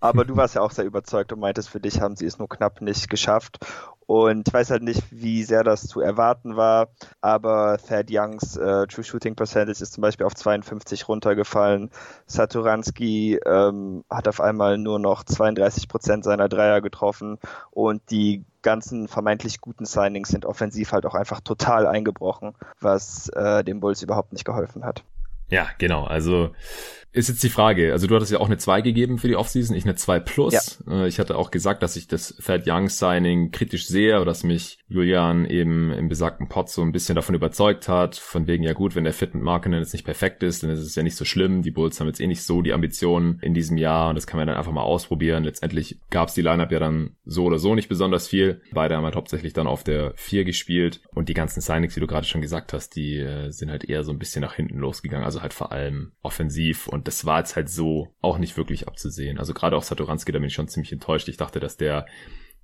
Aber 0.00 0.26
du 0.26 0.36
warst 0.36 0.54
ja 0.54 0.60
auch 0.60 0.70
sehr 0.70 0.84
überzeugt 0.84 1.32
und 1.32 1.40
meintest, 1.40 1.70
für 1.70 1.80
dich 1.80 2.00
haben 2.02 2.14
sie 2.14 2.26
es 2.26 2.38
nur 2.38 2.48
knapp 2.48 2.82
nicht 2.82 3.08
geschafft. 3.08 3.58
Und 4.06 4.48
ich 4.48 4.54
weiß 4.54 4.70
halt 4.70 4.82
nicht, 4.82 5.02
wie 5.10 5.42
sehr 5.44 5.64
das 5.64 5.86
zu 5.86 6.00
erwarten 6.00 6.56
war, 6.56 6.88
aber 7.20 7.78
Thad 7.78 8.08
Youngs 8.10 8.56
äh, 8.56 8.86
True 8.86 9.04
Shooting 9.04 9.34
Percentage 9.34 9.82
ist 9.82 9.92
zum 9.92 10.02
Beispiel 10.02 10.26
auf 10.26 10.34
52 10.34 11.08
runtergefallen. 11.08 11.90
Saturanski 12.26 13.40
ähm, 13.46 14.04
hat 14.10 14.28
auf 14.28 14.40
einmal 14.40 14.78
nur 14.78 14.98
noch 14.98 15.24
32 15.24 15.88
Prozent 15.88 16.24
seiner 16.24 16.48
Dreier 16.48 16.80
getroffen 16.80 17.38
und 17.70 18.02
die 18.10 18.44
ganzen 18.62 19.08
vermeintlich 19.08 19.60
guten 19.60 19.84
Signings 19.84 20.30
sind 20.30 20.46
offensiv 20.46 20.92
halt 20.92 21.06
auch 21.06 21.14
einfach 21.14 21.40
total 21.40 21.86
eingebrochen, 21.86 22.54
was 22.80 23.28
äh, 23.28 23.62
dem 23.62 23.80
Bulls 23.80 24.02
überhaupt 24.02 24.32
nicht 24.32 24.44
geholfen 24.44 24.84
hat. 24.84 25.04
Ja, 25.48 25.68
genau. 25.78 26.04
Also 26.04 26.50
ist 27.14 27.28
jetzt 27.28 27.42
die 27.44 27.48
Frage. 27.48 27.92
Also 27.92 28.08
du 28.08 28.14
hattest 28.16 28.32
ja 28.32 28.40
auch 28.40 28.46
eine 28.46 28.58
2 28.58 28.80
gegeben 28.80 29.18
für 29.18 29.28
die 29.28 29.36
Offseason, 29.36 29.76
ich 29.76 29.84
eine 29.84 29.94
2 29.94 30.18
plus. 30.18 30.80
Ja. 30.86 31.04
Äh, 31.04 31.08
ich 31.08 31.20
hatte 31.20 31.36
auch 31.36 31.52
gesagt, 31.52 31.82
dass 31.84 31.94
ich 31.94 32.08
das 32.08 32.34
Thad 32.44 32.64
Young 32.66 32.88
Signing 32.88 33.52
kritisch 33.52 33.86
sehe 33.86 34.16
oder 34.16 34.24
dass 34.24 34.42
mich 34.42 34.78
Julian 34.88 35.44
eben 35.46 35.92
im 35.92 36.08
besagten 36.08 36.48
Pod 36.48 36.68
so 36.68 36.82
ein 36.82 36.90
bisschen 36.90 37.14
davon 37.14 37.36
überzeugt 37.36 37.88
hat. 37.88 38.16
Von 38.16 38.48
wegen, 38.48 38.64
ja 38.64 38.72
gut, 38.72 38.96
wenn 38.96 39.04
der 39.04 39.12
Fit 39.12 39.32
mit 39.32 39.44
Markenen 39.44 39.78
jetzt 39.78 39.92
nicht 39.92 40.04
perfekt 40.04 40.42
ist, 40.42 40.64
dann 40.64 40.70
ist 40.70 40.80
es 40.80 40.96
ja 40.96 41.04
nicht 41.04 41.14
so 41.14 41.24
schlimm. 41.24 41.62
Die 41.62 41.70
Bulls 41.70 42.00
haben 42.00 42.08
jetzt 42.08 42.20
eh 42.20 42.26
nicht 42.26 42.42
so 42.42 42.62
die 42.62 42.72
Ambitionen 42.72 43.38
in 43.42 43.54
diesem 43.54 43.76
Jahr 43.76 44.08
und 44.08 44.16
das 44.16 44.26
kann 44.26 44.38
man 44.38 44.48
dann 44.48 44.56
einfach 44.56 44.72
mal 44.72 44.82
ausprobieren. 44.82 45.44
Letztendlich 45.44 46.00
gab 46.10 46.28
es 46.28 46.34
die 46.34 46.42
Lineup 46.42 46.72
ja 46.72 46.80
dann 46.80 47.14
so 47.24 47.44
oder 47.44 47.60
so 47.60 47.76
nicht 47.76 47.88
besonders 47.88 48.26
viel. 48.26 48.60
Beide 48.72 48.96
haben 48.96 49.04
halt 49.04 49.14
hauptsächlich 49.14 49.52
dann 49.52 49.68
auf 49.68 49.84
der 49.84 50.14
4 50.16 50.44
gespielt 50.44 51.00
und 51.14 51.28
die 51.28 51.34
ganzen 51.34 51.60
Signings, 51.60 51.94
wie 51.94 52.00
du 52.00 52.08
gerade 52.08 52.26
schon 52.26 52.40
gesagt 52.40 52.72
hast, 52.72 52.96
die 52.96 53.18
äh, 53.18 53.50
sind 53.50 53.70
halt 53.70 53.84
eher 53.84 54.02
so 54.02 54.10
ein 54.10 54.18
bisschen 54.18 54.42
nach 54.42 54.54
hinten 54.54 54.78
losgegangen. 54.78 55.24
Also 55.24 55.42
halt 55.42 55.54
vor 55.54 55.70
allem 55.70 56.10
offensiv 56.22 56.88
und 56.88 57.03
das 57.04 57.24
war 57.24 57.38
jetzt 57.38 57.56
halt 57.56 57.68
so 57.68 58.14
auch 58.20 58.38
nicht 58.38 58.56
wirklich 58.56 58.88
abzusehen. 58.88 59.38
Also 59.38 59.54
gerade 59.54 59.76
auch 59.76 59.82
Satoranski, 59.82 60.32
da 60.32 60.38
bin 60.38 60.48
ich 60.48 60.54
schon 60.54 60.68
ziemlich 60.68 60.92
enttäuscht. 60.92 61.28
Ich 61.28 61.36
dachte, 61.36 61.60
dass 61.60 61.76
der 61.76 62.06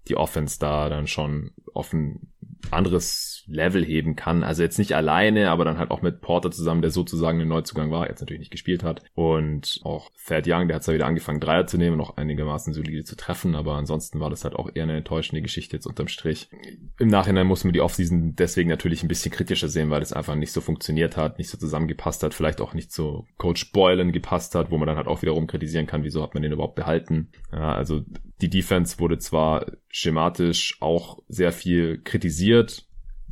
die 0.09 0.16
Offense 0.16 0.59
da 0.59 0.88
dann 0.88 1.06
schon 1.06 1.52
offen 1.75 2.32
anderes 2.70 3.39
Level 3.50 3.85
heben 3.85 4.16
kann. 4.16 4.42
Also 4.42 4.62
jetzt 4.62 4.78
nicht 4.78 4.95
alleine, 4.95 5.50
aber 5.50 5.64
dann 5.64 5.78
halt 5.78 5.90
auch 5.90 6.02
mit 6.02 6.21
Porter 6.21 6.50
zusammen, 6.50 6.83
der 6.83 6.90
sozusagen 6.90 7.40
ein 7.40 7.49
Neuzugang 7.49 7.90
war, 7.90 8.09
jetzt 8.09 8.21
natürlich 8.21 8.40
nicht 8.40 8.52
gespielt 8.52 8.83
hat. 8.83 9.02
Und 9.14 9.80
auch 9.85 10.11
Thad 10.26 10.47
Young, 10.47 10.69
der 10.69 10.76
hat 10.76 10.85
zwar 10.85 10.95
wieder 10.95 11.07
angefangen, 11.07 11.40
Dreier 11.40 11.66
zu 11.66 11.76
nehmen, 11.76 11.97
noch 11.97 12.16
einigermaßen 12.16 12.73
solide 12.73 13.04
zu 13.04 13.16
treffen, 13.16 13.54
aber 13.54 13.75
ansonsten 13.75 14.21
war 14.21 14.30
das 14.30 14.45
halt 14.45 14.54
auch 14.54 14.71
eher 14.73 14.85
eine 14.85 14.97
enttäuschende 14.97 15.42
Geschichte 15.42 15.76
jetzt 15.76 15.87
unterm 15.87 16.09
Strich. 16.09 16.49
Im 16.99 17.09
Nachhinein 17.09 17.47
muss 17.47 17.64
man 17.64 17.73
die 17.73 17.80
Offseason 17.80 18.37
deswegen 18.37 18.71
natürlich 18.71 19.02
ein 19.02 19.09
bisschen 19.09 19.33
kritischer 19.33 19.69
sehen, 19.69 19.90
weil 19.90 20.02
es 20.02 20.12
einfach 20.12 20.37
nicht 20.37 20.52
so 20.52 20.61
funktioniert 20.61 21.16
hat, 21.16 21.38
nicht 21.38 21.50
so 21.50 21.59
zusammengepasst 21.59 22.23
hat, 22.23 22.35
vielleicht 22.35 22.61
auch 22.61 22.75
nicht 22.75 22.92
zu 22.92 23.26
Coach 23.37 23.73
Boylan 23.73 24.12
gepasst 24.12 24.54
hat, 24.54 24.71
wo 24.71 24.78
man 24.78 24.87
dann 24.87 24.97
halt 24.97 25.09
auch 25.09 25.23
wiederum 25.23 25.47
kritisieren 25.47 25.87
kann, 25.87 26.04
wieso 26.04 26.23
hat 26.23 26.35
man 26.35 26.42
den 26.42 26.52
überhaupt 26.52 26.76
behalten. 26.76 27.28
Ja, 27.52 27.75
also 27.75 28.02
die 28.40 28.50
Defense 28.50 28.99
wurde 28.99 29.19
zwar 29.19 29.66
schematisch 29.88 30.78
auch 30.80 31.19
sehr 31.28 31.52
viel 31.52 32.00
kritisiert, 32.02 32.87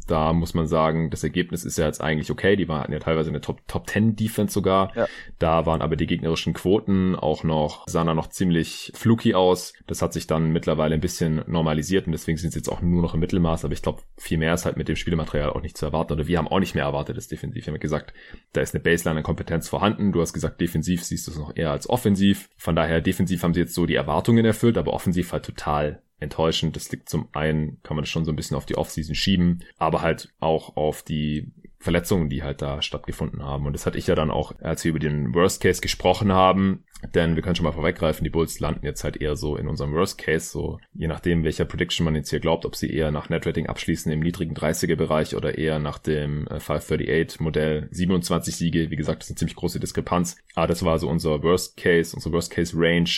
da 0.09 0.33
muss 0.33 0.55
man 0.55 0.67
sagen, 0.67 1.11
das 1.11 1.23
Ergebnis 1.23 1.65
ist 1.65 1.79
ja 1.79 1.87
jetzt 1.87 2.01
eigentlich 2.01 2.31
okay. 2.31 2.57
Die 2.57 2.69
waren 2.69 2.93
ja 2.93 2.99
teilweise 2.99 3.29
eine 3.31 3.41
Top, 3.41 3.61
Top 3.69 3.89
10 3.89 4.17
Defense 4.17 4.53
sogar. 4.53 4.93
Ja. 4.97 5.07
Da 5.39 5.67
waren 5.67 5.83
aber 5.83 5.97
die 5.97 6.07
gegnerischen 6.07 6.55
Quoten 6.55 7.15
auch 7.15 7.45
noch, 7.45 7.87
sahen 7.87 8.07
da 8.07 8.15
noch 8.15 8.29
ziemlich 8.29 8.93
fluky 8.95 9.35
aus. 9.35 9.75
Das 9.87 10.03
hat 10.03 10.13
sich 10.13 10.27
dann 10.27 10.51
mittlerweile 10.51 10.95
ein 10.95 11.01
bisschen 11.01 11.43
normalisiert 11.47 12.07
und 12.07 12.13
deswegen 12.13 12.39
sind 12.39 12.53
sie 12.53 12.59
jetzt 12.59 12.69
auch 12.69 12.81
nur 12.81 13.03
noch 13.03 13.15
im 13.15 13.21
Mittelmaß. 13.21 13.65
Aber 13.65 13.75
ich 13.75 13.83
glaube, 13.83 14.03
viel 14.17 14.39
mehr 14.39 14.55
ist 14.55 14.65
halt 14.65 14.77
mit 14.77 14.89
dem 14.89 14.97
Spielmaterial 14.97 15.51
auch 15.51 15.63
nicht 15.63 15.77
zu 15.77 15.87
erwarten. 15.87 16.15
Oder 16.15 16.27
wir 16.27 16.39
haben 16.39 16.49
auch 16.49 16.61
nicht 16.61 16.75
mehr 16.75 16.85
erwartet, 16.85 17.17
das 17.17 17.29
defensiv. 17.29 17.67
Wir 17.67 17.75
haben 17.75 17.81
gesagt, 17.81 18.15
da 18.53 18.63
ist 18.63 18.75
eine 18.75 18.83
Baseline 18.83 19.19
an 19.19 19.25
Kompetenz 19.25 19.69
vorhanden. 19.69 20.13
Du 20.13 20.21
hast 20.21 20.33
gesagt, 20.33 20.61
defensiv 20.61 21.05
siehst 21.05 21.27
du 21.27 21.33
es 21.33 21.39
noch 21.39 21.55
eher 21.55 21.71
als 21.71 21.89
offensiv. 21.89 22.49
Von 22.57 22.75
daher, 22.75 23.01
defensiv 23.01 23.43
haben 23.43 23.55
sie 23.55 23.61
jetzt 23.61 23.75
so 23.75 23.87
die 23.87 23.95
Erwartungen 23.95 24.45
erfüllt, 24.45 24.79
aber 24.79 24.95
offensiv 24.95 25.33
halt 25.33 25.45
total 25.45 26.03
enttäuschend. 26.21 26.77
Das 26.77 26.91
liegt 26.91 27.09
zum 27.09 27.29
einen, 27.33 27.83
kann 27.83 27.97
man 27.97 28.05
das 28.05 28.11
schon 28.11 28.25
so 28.25 28.33
ein 28.33 28.37
bisschen 28.37 28.57
auf 28.57 28.67
die 28.67 28.77
Offseason 28.77 29.15
schieben, 29.15 29.65
aber 29.77 30.03
halt 30.03 30.33
auch 30.41 30.77
auf 30.77 31.03
die 31.03 31.53
Verletzungen, 31.79 32.29
die 32.29 32.43
halt 32.43 32.61
da 32.61 32.83
stattgefunden 32.83 33.43
haben. 33.43 33.67
Und 33.67 33.73
das 33.73 33.87
hatte 33.87 33.99
ich 33.99 34.07
ja 34.07 34.15
dann 34.15 34.31
auch, 34.31 34.53
als 34.61 34.85
wir 34.85 34.91
über 34.91 34.99
den 34.99 35.35
Worst 35.35 35.63
Case 35.63 35.81
gesprochen 35.81 36.33
haben, 36.33 36.85
denn 37.15 37.37
wir 37.37 37.43
können 37.43 37.55
schon 37.55 37.65
mal 37.65 37.73
vorweggreifen, 37.73 38.25
die 38.25 38.31
Bulls 38.31 38.59
landen 38.59 38.85
jetzt 38.85 39.05
halt 39.05 39.19
eher 39.19 39.37
so 39.37 39.57
in 39.57 39.69
unserem 39.69 39.93
Worst 39.93 40.19
Case, 40.19 40.51
so 40.51 40.81
je 40.95 41.07
nachdem, 41.07 41.45
welcher 41.45 41.65
Prediction 41.65 42.05
man 42.05 42.17
jetzt 42.17 42.31
hier 42.31 42.41
glaubt, 42.41 42.67
ob 42.67 42.75
sie 42.75 42.93
eher 42.93 43.13
nach 43.13 43.29
Netrating 43.29 43.69
abschließen 43.69 44.11
im 44.11 44.19
niedrigen 44.19 44.57
30er 44.57 44.97
Bereich 44.97 45.37
oder 45.37 45.57
eher 45.57 45.79
nach 45.79 45.99
dem 45.99 46.47
538 46.49 47.41
äh, 47.41 47.43
Modell 47.43 47.89
27 47.93 48.57
Siege. 48.57 48.91
Wie 48.91 48.97
gesagt, 48.97 49.23
das 49.23 49.29
ist 49.29 49.33
eine 49.33 49.39
ziemlich 49.39 49.57
große 49.57 49.79
Diskrepanz. 49.79 50.39
Aber 50.57 50.67
das 50.67 50.85
war 50.85 50.99
so 50.99 51.09
unser 51.09 51.41
Worst 51.45 51.77
Case, 51.77 52.17
unsere 52.17 52.35
Worst 52.35 52.51
Case 52.51 52.75
Range. 52.77 53.11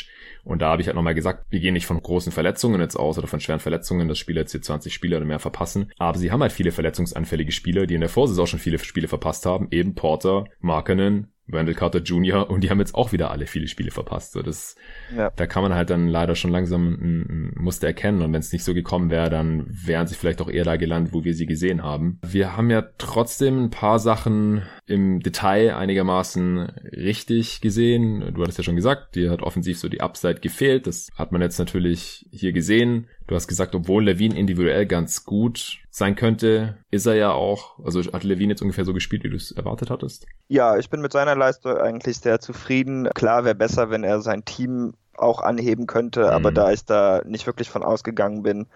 Und 0.44 0.60
da 0.60 0.70
habe 0.70 0.82
ich 0.82 0.88
halt 0.88 0.96
nochmal 0.96 1.14
gesagt, 1.14 1.46
wir 1.50 1.60
gehen 1.60 1.74
nicht 1.74 1.86
von 1.86 2.02
großen 2.02 2.32
Verletzungen 2.32 2.80
jetzt 2.80 2.96
aus 2.96 3.18
oder 3.18 3.28
von 3.28 3.40
schweren 3.40 3.60
Verletzungen, 3.60 4.08
dass 4.08 4.18
Spieler 4.18 4.42
jetzt 4.42 4.52
hier 4.52 4.62
20 4.62 4.92
Spieler 4.92 5.18
oder 5.18 5.26
mehr 5.26 5.38
verpassen. 5.38 5.90
Aber 5.98 6.18
sie 6.18 6.30
haben 6.30 6.42
halt 6.42 6.52
viele 6.52 6.72
verletzungsanfällige 6.72 7.52
Spieler, 7.52 7.86
die 7.86 7.94
in 7.94 8.00
der 8.00 8.10
Vorsaison 8.10 8.46
schon 8.50 8.60
viele 8.60 8.78
Spiele 8.78 9.08
verpasst 9.08 9.46
haben. 9.46 9.68
Eben 9.70 9.94
Porter, 9.94 10.44
Markenen, 10.60 11.32
Randall 11.52 11.74
Carter 11.74 12.00
Jr. 12.00 12.48
und 12.50 12.62
die 12.62 12.70
haben 12.70 12.80
jetzt 12.80 12.94
auch 12.94 13.12
wieder 13.12 13.30
alle 13.30 13.46
viele 13.46 13.68
Spiele 13.68 13.90
verpasst. 13.90 14.32
So, 14.32 14.42
das, 14.42 14.76
ja. 15.16 15.30
Da 15.36 15.46
kann 15.46 15.62
man 15.62 15.74
halt 15.74 15.90
dann 15.90 16.08
leider 16.08 16.34
schon 16.34 16.50
langsam 16.50 16.88
ein, 16.88 17.52
ein 17.56 17.62
Muster 17.62 17.86
erkennen 17.86 18.22
und 18.22 18.32
wenn 18.32 18.40
es 18.40 18.52
nicht 18.52 18.64
so 18.64 18.74
gekommen 18.74 19.10
wäre, 19.10 19.30
dann 19.30 19.66
wären 19.68 20.06
sie 20.06 20.14
vielleicht 20.14 20.40
auch 20.40 20.48
eher 20.48 20.64
da 20.64 20.76
gelandet, 20.76 21.12
wo 21.12 21.24
wir 21.24 21.34
sie 21.34 21.46
gesehen 21.46 21.82
haben. 21.82 22.18
Wir 22.26 22.56
haben 22.56 22.70
ja 22.70 22.82
trotzdem 22.98 23.64
ein 23.64 23.70
paar 23.70 23.98
Sachen 23.98 24.62
im 24.86 25.20
Detail 25.20 25.74
einigermaßen 25.74 26.58
richtig 26.92 27.60
gesehen. 27.60 28.32
Du 28.34 28.42
hattest 28.42 28.58
ja 28.58 28.64
schon 28.64 28.76
gesagt, 28.76 29.14
dir 29.14 29.30
hat 29.30 29.42
offensiv 29.42 29.78
so 29.78 29.88
die 29.88 30.00
Upside 30.00 30.40
gefehlt. 30.40 30.86
Das 30.86 31.08
hat 31.16 31.32
man 31.32 31.40
jetzt 31.40 31.58
natürlich 31.58 32.26
hier 32.30 32.52
gesehen. 32.52 33.06
Du 33.30 33.36
hast 33.36 33.46
gesagt, 33.46 33.76
obwohl 33.76 34.04
Levine 34.04 34.36
individuell 34.36 34.86
ganz 34.86 35.24
gut 35.24 35.78
sein 35.90 36.16
könnte, 36.16 36.78
ist 36.90 37.06
er 37.06 37.14
ja 37.14 37.32
auch, 37.32 37.78
also 37.84 38.00
hat 38.12 38.24
Levine 38.24 38.54
jetzt 38.54 38.62
ungefähr 38.62 38.84
so 38.84 38.92
gespielt, 38.92 39.22
wie 39.22 39.30
du 39.30 39.36
es 39.36 39.52
erwartet 39.52 39.88
hattest? 39.88 40.26
Ja, 40.48 40.76
ich 40.78 40.90
bin 40.90 41.00
mit 41.00 41.12
seiner 41.12 41.36
Leistung 41.40 41.76
eigentlich 41.76 42.18
sehr 42.18 42.40
zufrieden. 42.40 43.08
Klar 43.14 43.44
wäre 43.44 43.54
besser, 43.54 43.90
wenn 43.90 44.04
er 44.04 44.20
sein 44.20 44.44
Team 44.44 44.94
auch 45.20 45.42
anheben 45.42 45.86
könnte, 45.86 46.20
mhm. 46.20 46.30
aber 46.30 46.52
da 46.52 46.72
ich 46.72 46.84
da 46.84 47.22
nicht 47.26 47.46
wirklich 47.46 47.68
von 47.68 47.82
ausgegangen 47.82 48.42
bin, 48.42 48.66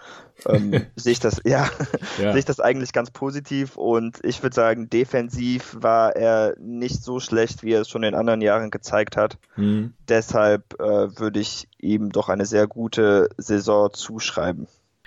ähm, 0.47 0.87
sehe 0.97 1.13
ich 1.13 1.21
das, 1.21 1.41
ja, 1.45 1.69
ja. 2.19 2.33
sehe 2.33 2.39
ich 2.39 2.45
das 2.45 2.61
eigentlich 2.61 2.93
ganz 2.93 3.11
positiv 3.11 3.77
und 3.77 4.19
ich 4.23 4.43
würde 4.43 4.55
sagen, 4.55 4.91
defensiv 4.91 5.77
war 5.81 6.15
er 6.17 6.55
nicht 6.59 7.03
so 7.03 7.19
schlecht, 7.19 7.63
wie 7.63 7.73
er 7.73 7.83
es 7.83 7.89
schon 7.89 8.03
in 8.03 8.15
anderen 8.15 8.43
Jahren 8.43 8.71
gezeigt 8.71 9.17
hat. 9.17 9.39
Mhm. 9.57 9.95
Deshalb 10.09 10.75
äh, 10.81 11.19
würde 11.19 11.41
ich 11.41 11.69
ihm 11.79 12.11
doch 12.11 12.29
eine 12.29 12.47
sehr 12.47 12.67
gute 12.67 13.29
Saison 13.39 13.91
zuschreiben. 13.93 14.67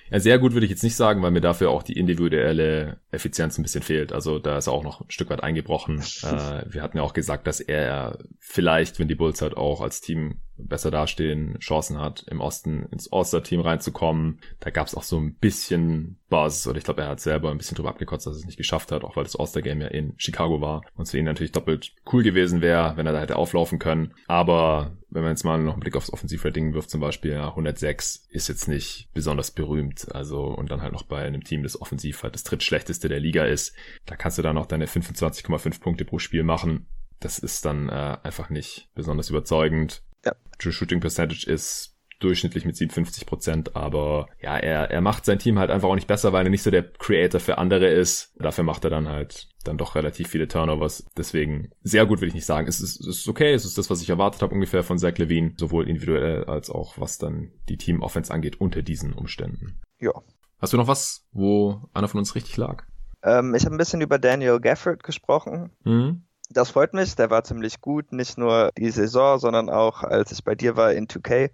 Ja, 0.10 0.20
sehr 0.20 0.40
gut 0.40 0.54
würde 0.54 0.66
ich 0.66 0.72
jetzt 0.72 0.84
nicht 0.84 0.96
sagen, 0.96 1.22
weil 1.22 1.32
mir 1.32 1.42
dafür 1.42 1.70
auch 1.70 1.84
die 1.84 1.98
individuelle 1.98 2.98
Effizienz 3.12 3.58
ein 3.58 3.64
bisschen 3.64 3.84
fehlt. 3.84 4.14
Also 4.14 4.40
da 4.40 4.58
ist 4.58 4.68
er 4.68 4.74
auch 4.74 4.84
noch 4.84 5.02
ein 5.02 5.12
Stück 5.12 5.30
weit 5.30 5.44
eingebrochen. 5.44 6.00
äh, 6.24 6.64
wir 6.66 6.82
hatten 6.82 6.98
ja 6.98 7.04
auch 7.04 7.14
gesagt, 7.14 7.48
dass 7.48 7.60
er 7.60 8.20
vielleicht, 8.40 9.00
wenn 9.00 9.08
die 9.08 9.16
Bulls 9.16 9.42
halt 9.42 9.58
auch 9.58 9.82
als 9.82 10.02
Team 10.02 10.40
besser 10.58 10.92
dastehen, 10.92 11.58
Chancen 11.60 12.00
hat, 12.00 12.26
im 12.30 12.42
Osten 12.42 12.88
ins 12.92 13.12
All-Star-Team 13.12 13.62
reinzukommen. 13.62 14.40
Da 14.60 14.70
gab 14.70 14.88
es 14.88 14.96
auch 14.96 15.04
so 15.04 15.18
ein 15.18 15.36
bisschen 15.36 16.18
Buzz, 16.30 16.68
oder 16.68 16.78
ich 16.78 16.84
glaube, 16.84 17.02
er 17.02 17.10
hat 17.10 17.20
selber 17.20 17.52
ein 17.52 17.58
bisschen 17.58 17.76
drüber 17.76 17.90
abgekotzt, 17.90 18.28
dass 18.28 18.36
er 18.36 18.40
es 18.40 18.46
nicht 18.46 18.58
geschafft 18.58 18.92
hat, 18.92 19.04
auch 19.04 19.16
weil 19.16 19.24
das 19.24 19.36
All-Star-Game 19.36 19.82
ja 19.82 19.88
in 19.88 20.14
Chicago 20.18 20.60
war 20.62 20.84
und 20.96 21.08
für 21.08 21.18
ihn 21.18 21.26
natürlich 21.26 21.52
doppelt 21.52 21.94
cool 22.12 22.24
gewesen 22.24 22.62
wäre, 22.62 22.98
wenn 22.98 23.06
er 23.06 23.14
da 23.14 23.20
hätte 23.20 23.38
auflaufen 23.38 23.80
können. 23.80 24.14
Aber 24.28 24.98
wenn 25.10 25.24
man 25.24 25.32
jetzt 25.32 25.46
mal 25.46 25.58
noch 25.58 25.74
einen 25.74 25.80
Blick 25.80 25.96
aufs 25.96 26.12
Offensivrating 26.12 26.74
wirft, 26.74 26.90
zum 26.90 27.02
Beispiel, 27.02 27.32
ja, 27.32 27.50
106 27.50 28.28
ist 28.30 28.50
jetzt 28.50 28.68
nicht 28.68 29.08
besonders 29.14 29.52
berühmt. 29.52 30.14
Also, 30.14 30.44
und 30.44 30.70
dann 30.70 30.82
halt 30.82 30.94
noch 30.94 31.04
bei 31.04 31.24
einem 31.24 31.44
Team, 31.44 31.64
das 31.64 31.80
offensiv 31.80 32.24
halt 32.24 32.36
das 32.36 32.44
drittschlechteste 32.44 33.08
der 33.08 33.20
Liga 33.20 33.46
ist, 33.46 33.74
da 34.06 34.16
kannst 34.16 34.38
du 34.38 34.42
dann 34.42 34.56
noch 34.56 34.66
deine 34.66 34.88
25,5 34.88 35.82
Punkte 35.82 36.06
pro 36.06 36.20
Spiel 36.20 36.44
machen. 36.44 36.88
Das 37.20 37.40
ist 37.40 37.66
dann 37.66 37.90
äh, 37.90 38.18
einfach 38.22 38.50
nicht 38.50 38.90
besonders 38.94 39.30
überzeugend. 39.30 40.04
Ja. 40.28 40.36
True 40.60 40.74
Shooting 40.74 41.00
Percentage 41.00 41.50
ist 41.50 41.96
durchschnittlich 42.20 42.66
mit 42.66 42.76
57 42.76 43.26
Prozent, 43.26 43.76
aber 43.76 44.28
ja, 44.42 44.58
er, 44.58 44.90
er 44.90 45.02
macht 45.02 45.26
sein 45.26 45.40
Team 45.40 45.60
halt 45.60 45.70
einfach 45.70 45.88
auch 45.88 45.96
nicht 45.96 46.08
besser, 46.08 46.34
weil 46.34 46.46
er 46.46 46.50
nicht 46.50 46.64
so 46.64 46.72
der 46.72 46.84
Creator 46.84 47.40
für 47.40 47.58
andere 47.60 47.88
ist. 47.88 48.34
Dafür 48.40 48.64
macht 48.64 48.84
er 48.84 48.90
dann 48.90 49.08
halt 49.08 49.50
dann 49.64 49.78
doch 49.78 49.96
relativ 49.96 50.30
viele 50.30 50.48
Turnovers. 50.48 51.06
Deswegen 51.16 51.70
sehr 51.82 52.06
gut 52.06 52.22
will 52.22 52.28
ich 52.28 52.34
nicht 52.34 52.46
sagen. 52.46 52.68
Es 52.68 52.82
ist, 52.82 53.00
es 53.02 53.20
ist 53.20 53.28
okay, 53.28 53.54
es 53.54 53.66
ist 53.66 53.78
das, 53.78 53.90
was 53.90 54.02
ich 54.02 54.10
erwartet 54.10 54.42
habe 54.42 54.56
ungefähr 54.56 54.84
von 54.84 54.98
Zach 54.98 55.18
Levine, 55.18 55.54
sowohl 55.58 55.88
individuell 55.88 56.46
als 56.46 56.70
auch 56.70 56.98
was 56.98 57.18
dann 57.18 57.52
die 57.70 57.78
Team 57.78 58.02
Offense 58.02 58.34
angeht 58.34 58.60
unter 58.60 58.82
diesen 58.82 59.14
Umständen. 59.14 59.80
Ja. 60.00 60.12
Hast 60.60 60.74
du 60.74 60.78
noch 60.78 60.88
was, 60.88 61.28
wo 61.32 61.88
einer 61.94 62.08
von 62.08 62.20
uns 62.20 62.34
richtig 62.34 62.58
lag? 62.58 62.84
Ähm, 63.24 63.54
ich 63.54 63.66
habe 63.66 63.76
ein 63.76 63.78
bisschen 63.78 64.02
über 64.02 64.18
Daniel 64.18 64.60
Gafford 64.60 65.04
gesprochen. 65.04 65.72
Mhm. 65.84 66.24
Das 66.50 66.70
freut 66.72 66.94
mich, 66.94 67.16
der 67.16 67.30
war 67.30 67.44
ziemlich 67.44 67.82
gut, 67.82 68.14
nicht 68.14 68.38
nur 68.38 68.72
die 68.78 68.90
Saison, 68.90 69.38
sondern 69.38 69.70
auch 69.70 70.04
als 70.04 70.32
ich 70.32 70.44
bei 70.46 70.56
dir 70.56 70.78
war 70.78 70.94
in 70.94 71.08
2K. 71.08 71.50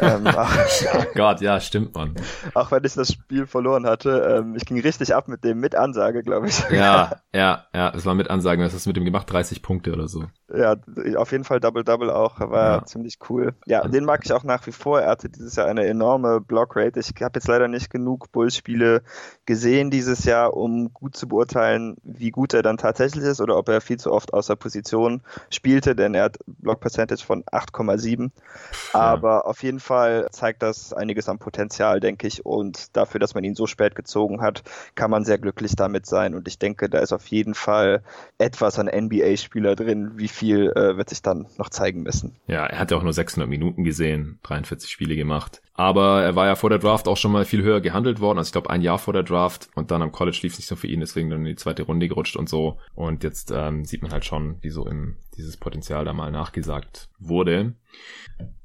Ähm, 0.00 0.24
oh 0.94 1.04
Gott, 1.14 1.40
ja, 1.40 1.58
stimmt 1.60 1.94
man. 1.94 2.14
Auch 2.54 2.70
wenn 2.70 2.84
ich 2.84 2.94
das 2.94 3.12
Spiel 3.12 3.46
verloren 3.46 3.86
hatte, 3.86 4.38
ähm, 4.38 4.54
ich 4.54 4.64
ging 4.64 4.80
richtig 4.80 5.14
ab 5.14 5.26
mit 5.26 5.42
dem 5.42 5.58
mit 5.58 5.74
Ansage, 5.74 6.22
glaube 6.22 6.46
ich. 6.46 6.60
Ja, 6.70 7.20
ja, 7.34 7.66
ja, 7.74 7.92
es 7.94 8.06
war 8.06 8.14
mit 8.14 8.30
Ansage. 8.30 8.62
Was 8.62 8.72
hast 8.72 8.86
du 8.86 8.90
mit 8.90 8.96
dem 8.96 9.04
gemacht? 9.04 9.30
30 9.30 9.62
Punkte 9.62 9.92
oder 9.92 10.06
so. 10.06 10.24
Ja, 10.52 10.76
auf 11.16 11.32
jeden 11.32 11.44
Fall 11.44 11.60
Double-Double 11.60 12.10
auch, 12.10 12.40
war 12.40 12.78
ja. 12.78 12.84
ziemlich 12.84 13.18
cool. 13.28 13.54
Ja, 13.66 13.86
den 13.86 14.04
mag 14.04 14.20
ich 14.24 14.32
auch 14.32 14.44
nach 14.44 14.66
wie 14.66 14.72
vor. 14.72 15.00
Er 15.00 15.10
hatte 15.10 15.28
dieses 15.28 15.56
Jahr 15.56 15.66
eine 15.66 15.86
enorme 15.86 16.40
Block-Rate. 16.40 17.00
Ich 17.00 17.10
habe 17.20 17.38
jetzt 17.38 17.48
leider 17.48 17.68
nicht 17.68 17.90
genug 17.90 18.30
Bulls-Spiele 18.32 19.02
gesehen 19.46 19.90
dieses 19.90 20.24
Jahr, 20.24 20.54
um 20.54 20.92
gut 20.92 21.16
zu 21.16 21.28
beurteilen, 21.28 21.96
wie 22.02 22.30
gut 22.30 22.54
er 22.54 22.62
dann 22.62 22.78
tatsächlich 22.78 23.24
ist 23.24 23.40
oder 23.40 23.56
ob 23.56 23.68
er 23.68 23.80
viel 23.80 23.98
zu 23.98 24.12
oft 24.12 24.19
oft 24.20 24.34
außer 24.34 24.54
Position 24.56 25.22
spielte, 25.48 25.96
denn 25.96 26.14
er 26.14 26.24
hat 26.24 26.38
Block 26.46 26.80
Percentage 26.80 27.24
von 27.24 27.42
8,7. 27.44 28.30
Aber 28.92 29.46
auf 29.46 29.62
jeden 29.62 29.80
Fall 29.80 30.28
zeigt 30.30 30.62
das 30.62 30.92
einiges 30.92 31.28
am 31.28 31.38
Potenzial, 31.38 32.00
denke 32.00 32.26
ich. 32.26 32.44
Und 32.44 32.94
dafür, 32.96 33.18
dass 33.18 33.34
man 33.34 33.44
ihn 33.44 33.54
so 33.54 33.66
spät 33.66 33.94
gezogen 33.94 34.42
hat, 34.42 34.62
kann 34.94 35.10
man 35.10 35.24
sehr 35.24 35.38
glücklich 35.38 35.74
damit 35.74 36.06
sein. 36.06 36.34
Und 36.34 36.48
ich 36.48 36.58
denke, 36.58 36.90
da 36.90 36.98
ist 36.98 37.12
auf 37.12 37.26
jeden 37.28 37.54
Fall 37.54 38.02
etwas 38.38 38.78
an 38.78 38.86
NBA-Spieler 38.86 39.74
drin. 39.74 40.12
Wie 40.16 40.28
viel 40.28 40.70
äh, 40.76 40.96
wird 40.96 41.08
sich 41.08 41.22
dann 41.22 41.46
noch 41.56 41.70
zeigen 41.70 42.02
müssen? 42.02 42.36
Ja, 42.46 42.66
er 42.66 42.78
hat 42.78 42.90
ja 42.90 42.98
auch 42.98 43.02
nur 43.02 43.14
600 43.14 43.48
Minuten 43.48 43.84
gesehen, 43.84 44.38
43 44.42 44.90
Spiele 44.90 45.16
gemacht. 45.16 45.62
Aber 45.74 46.22
er 46.22 46.36
war 46.36 46.46
ja 46.46 46.56
vor 46.56 46.68
der 46.68 46.78
Draft 46.78 47.08
auch 47.08 47.16
schon 47.16 47.32
mal 47.32 47.44
viel 47.44 47.62
höher 47.62 47.80
gehandelt 47.80 48.20
worden. 48.20 48.38
Also 48.38 48.48
ich 48.48 48.52
glaube 48.52 48.70
ein 48.70 48.82
Jahr 48.82 48.98
vor 48.98 49.14
der 49.14 49.22
Draft 49.22 49.70
und 49.74 49.90
dann 49.90 50.02
am 50.02 50.12
College 50.12 50.38
lief 50.42 50.52
es 50.52 50.58
nicht 50.58 50.68
so 50.68 50.76
für 50.76 50.88
ihn, 50.88 51.00
deswegen 51.00 51.30
dann 51.30 51.40
in 51.40 51.46
die 51.46 51.56
zweite 51.56 51.84
Runde 51.84 52.08
gerutscht 52.08 52.36
und 52.36 52.48
so. 52.48 52.78
Und 52.94 53.24
jetzt 53.24 53.50
ähm, 53.54 53.84
sieht 53.84 54.02
man 54.02 54.12
halt 54.12 54.24
schon, 54.24 54.56
wie 54.60 54.70
so 54.70 54.86
im 54.86 55.16
dieses 55.40 55.56
Potenzial 55.56 56.04
da 56.04 56.12
mal 56.12 56.30
nachgesagt 56.30 57.08
wurde. 57.18 57.74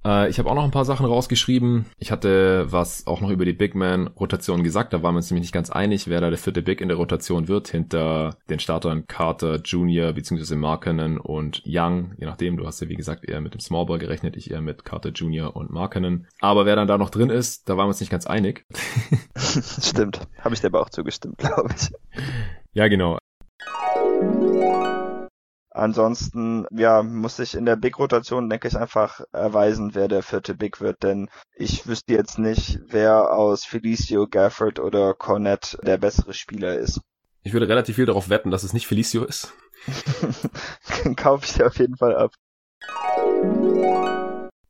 Äh, 0.05 0.29
ich 0.29 0.39
habe 0.39 0.49
auch 0.49 0.55
noch 0.55 0.63
ein 0.63 0.71
paar 0.71 0.85
Sachen 0.85 1.05
rausgeschrieben. 1.05 1.85
Ich 1.97 2.11
hatte 2.11 2.67
was 2.71 3.07
auch 3.07 3.21
noch 3.21 3.29
über 3.29 3.45
die 3.45 3.53
Big 3.53 3.75
Man-Rotation 3.75 4.63
gesagt. 4.63 4.93
Da 4.93 5.01
waren 5.01 5.15
wir 5.15 5.17
uns 5.17 5.31
nämlich 5.31 5.45
nicht 5.45 5.53
ganz 5.53 5.69
einig, 5.69 6.07
wer 6.07 6.21
da 6.21 6.29
der 6.29 6.37
vierte 6.37 6.61
Big 6.61 6.81
in 6.81 6.87
der 6.87 6.97
Rotation 6.97 7.47
wird, 7.47 7.67
hinter 7.67 8.37
den 8.49 8.59
Startern 8.59 9.07
Carter 9.07 9.55
Jr. 9.55 10.13
bzw. 10.13 10.55
Markenen 10.55 11.17
und 11.17 11.63
Young. 11.65 12.13
Je 12.17 12.25
nachdem, 12.25 12.57
du 12.57 12.65
hast 12.65 12.81
ja 12.81 12.89
wie 12.89 12.95
gesagt 12.95 13.25
eher 13.25 13.41
mit 13.41 13.53
dem 13.53 13.59
Smallball 13.59 13.99
gerechnet, 13.99 14.35
ich 14.37 14.51
eher 14.51 14.61
mit 14.61 14.85
Carter 14.85 15.09
Jr. 15.09 15.55
und 15.55 15.71
Markenen. 15.71 16.27
Aber 16.39 16.65
wer 16.65 16.75
dann 16.75 16.87
da 16.87 16.97
noch 16.97 17.09
drin 17.09 17.29
ist, 17.29 17.67
da 17.69 17.77
waren 17.77 17.85
wir 17.85 17.89
uns 17.89 17.99
nicht 17.99 18.11
ganz 18.11 18.27
einig. 18.27 18.65
Stimmt. 19.37 20.21
Habe 20.39 20.53
ich 20.53 20.61
dir 20.61 20.67
aber 20.67 20.81
auch 20.81 20.89
zugestimmt, 20.89 21.37
glaube 21.37 21.73
ich. 21.75 21.91
Ja, 22.73 22.87
genau. 22.87 23.17
Ansonsten, 25.75 26.65
ja, 26.71 27.03
muss 27.03 27.35
sich 27.35 27.53
in 27.53 27.65
der 27.65 27.75
Big-Rotation, 27.75 28.49
denke 28.49 28.69
ich, 28.69 28.77
einfach 28.77 29.19
erweisen, 29.33 29.93
wer 29.93 30.07
der 30.07 30.23
vierte 30.23 30.55
Big 30.55 30.79
wird, 30.79 31.03
denn 31.03 31.29
ich 31.53 31.85
wüsste 31.85 32.13
jetzt 32.13 32.39
nicht, 32.39 32.79
wer 32.87 33.33
aus 33.33 33.65
Felicio, 33.65 34.25
Gafford 34.25 34.79
oder 34.79 35.13
Cornett 35.13 35.77
der 35.83 35.97
bessere 35.97 36.33
Spieler 36.33 36.79
ist. 36.79 37.01
Ich 37.43 37.51
würde 37.51 37.67
relativ 37.67 37.97
viel 37.97 38.05
darauf 38.05 38.29
wetten, 38.29 38.51
dass 38.51 38.63
es 38.63 38.71
nicht 38.71 38.87
Felicio 38.87 39.25
ist. 39.25 39.53
Kaufe 41.17 41.45
ich 41.45 41.55
dir 41.55 41.67
auf 41.67 41.77
jeden 41.77 41.97
Fall 41.97 42.15
ab. 42.15 42.31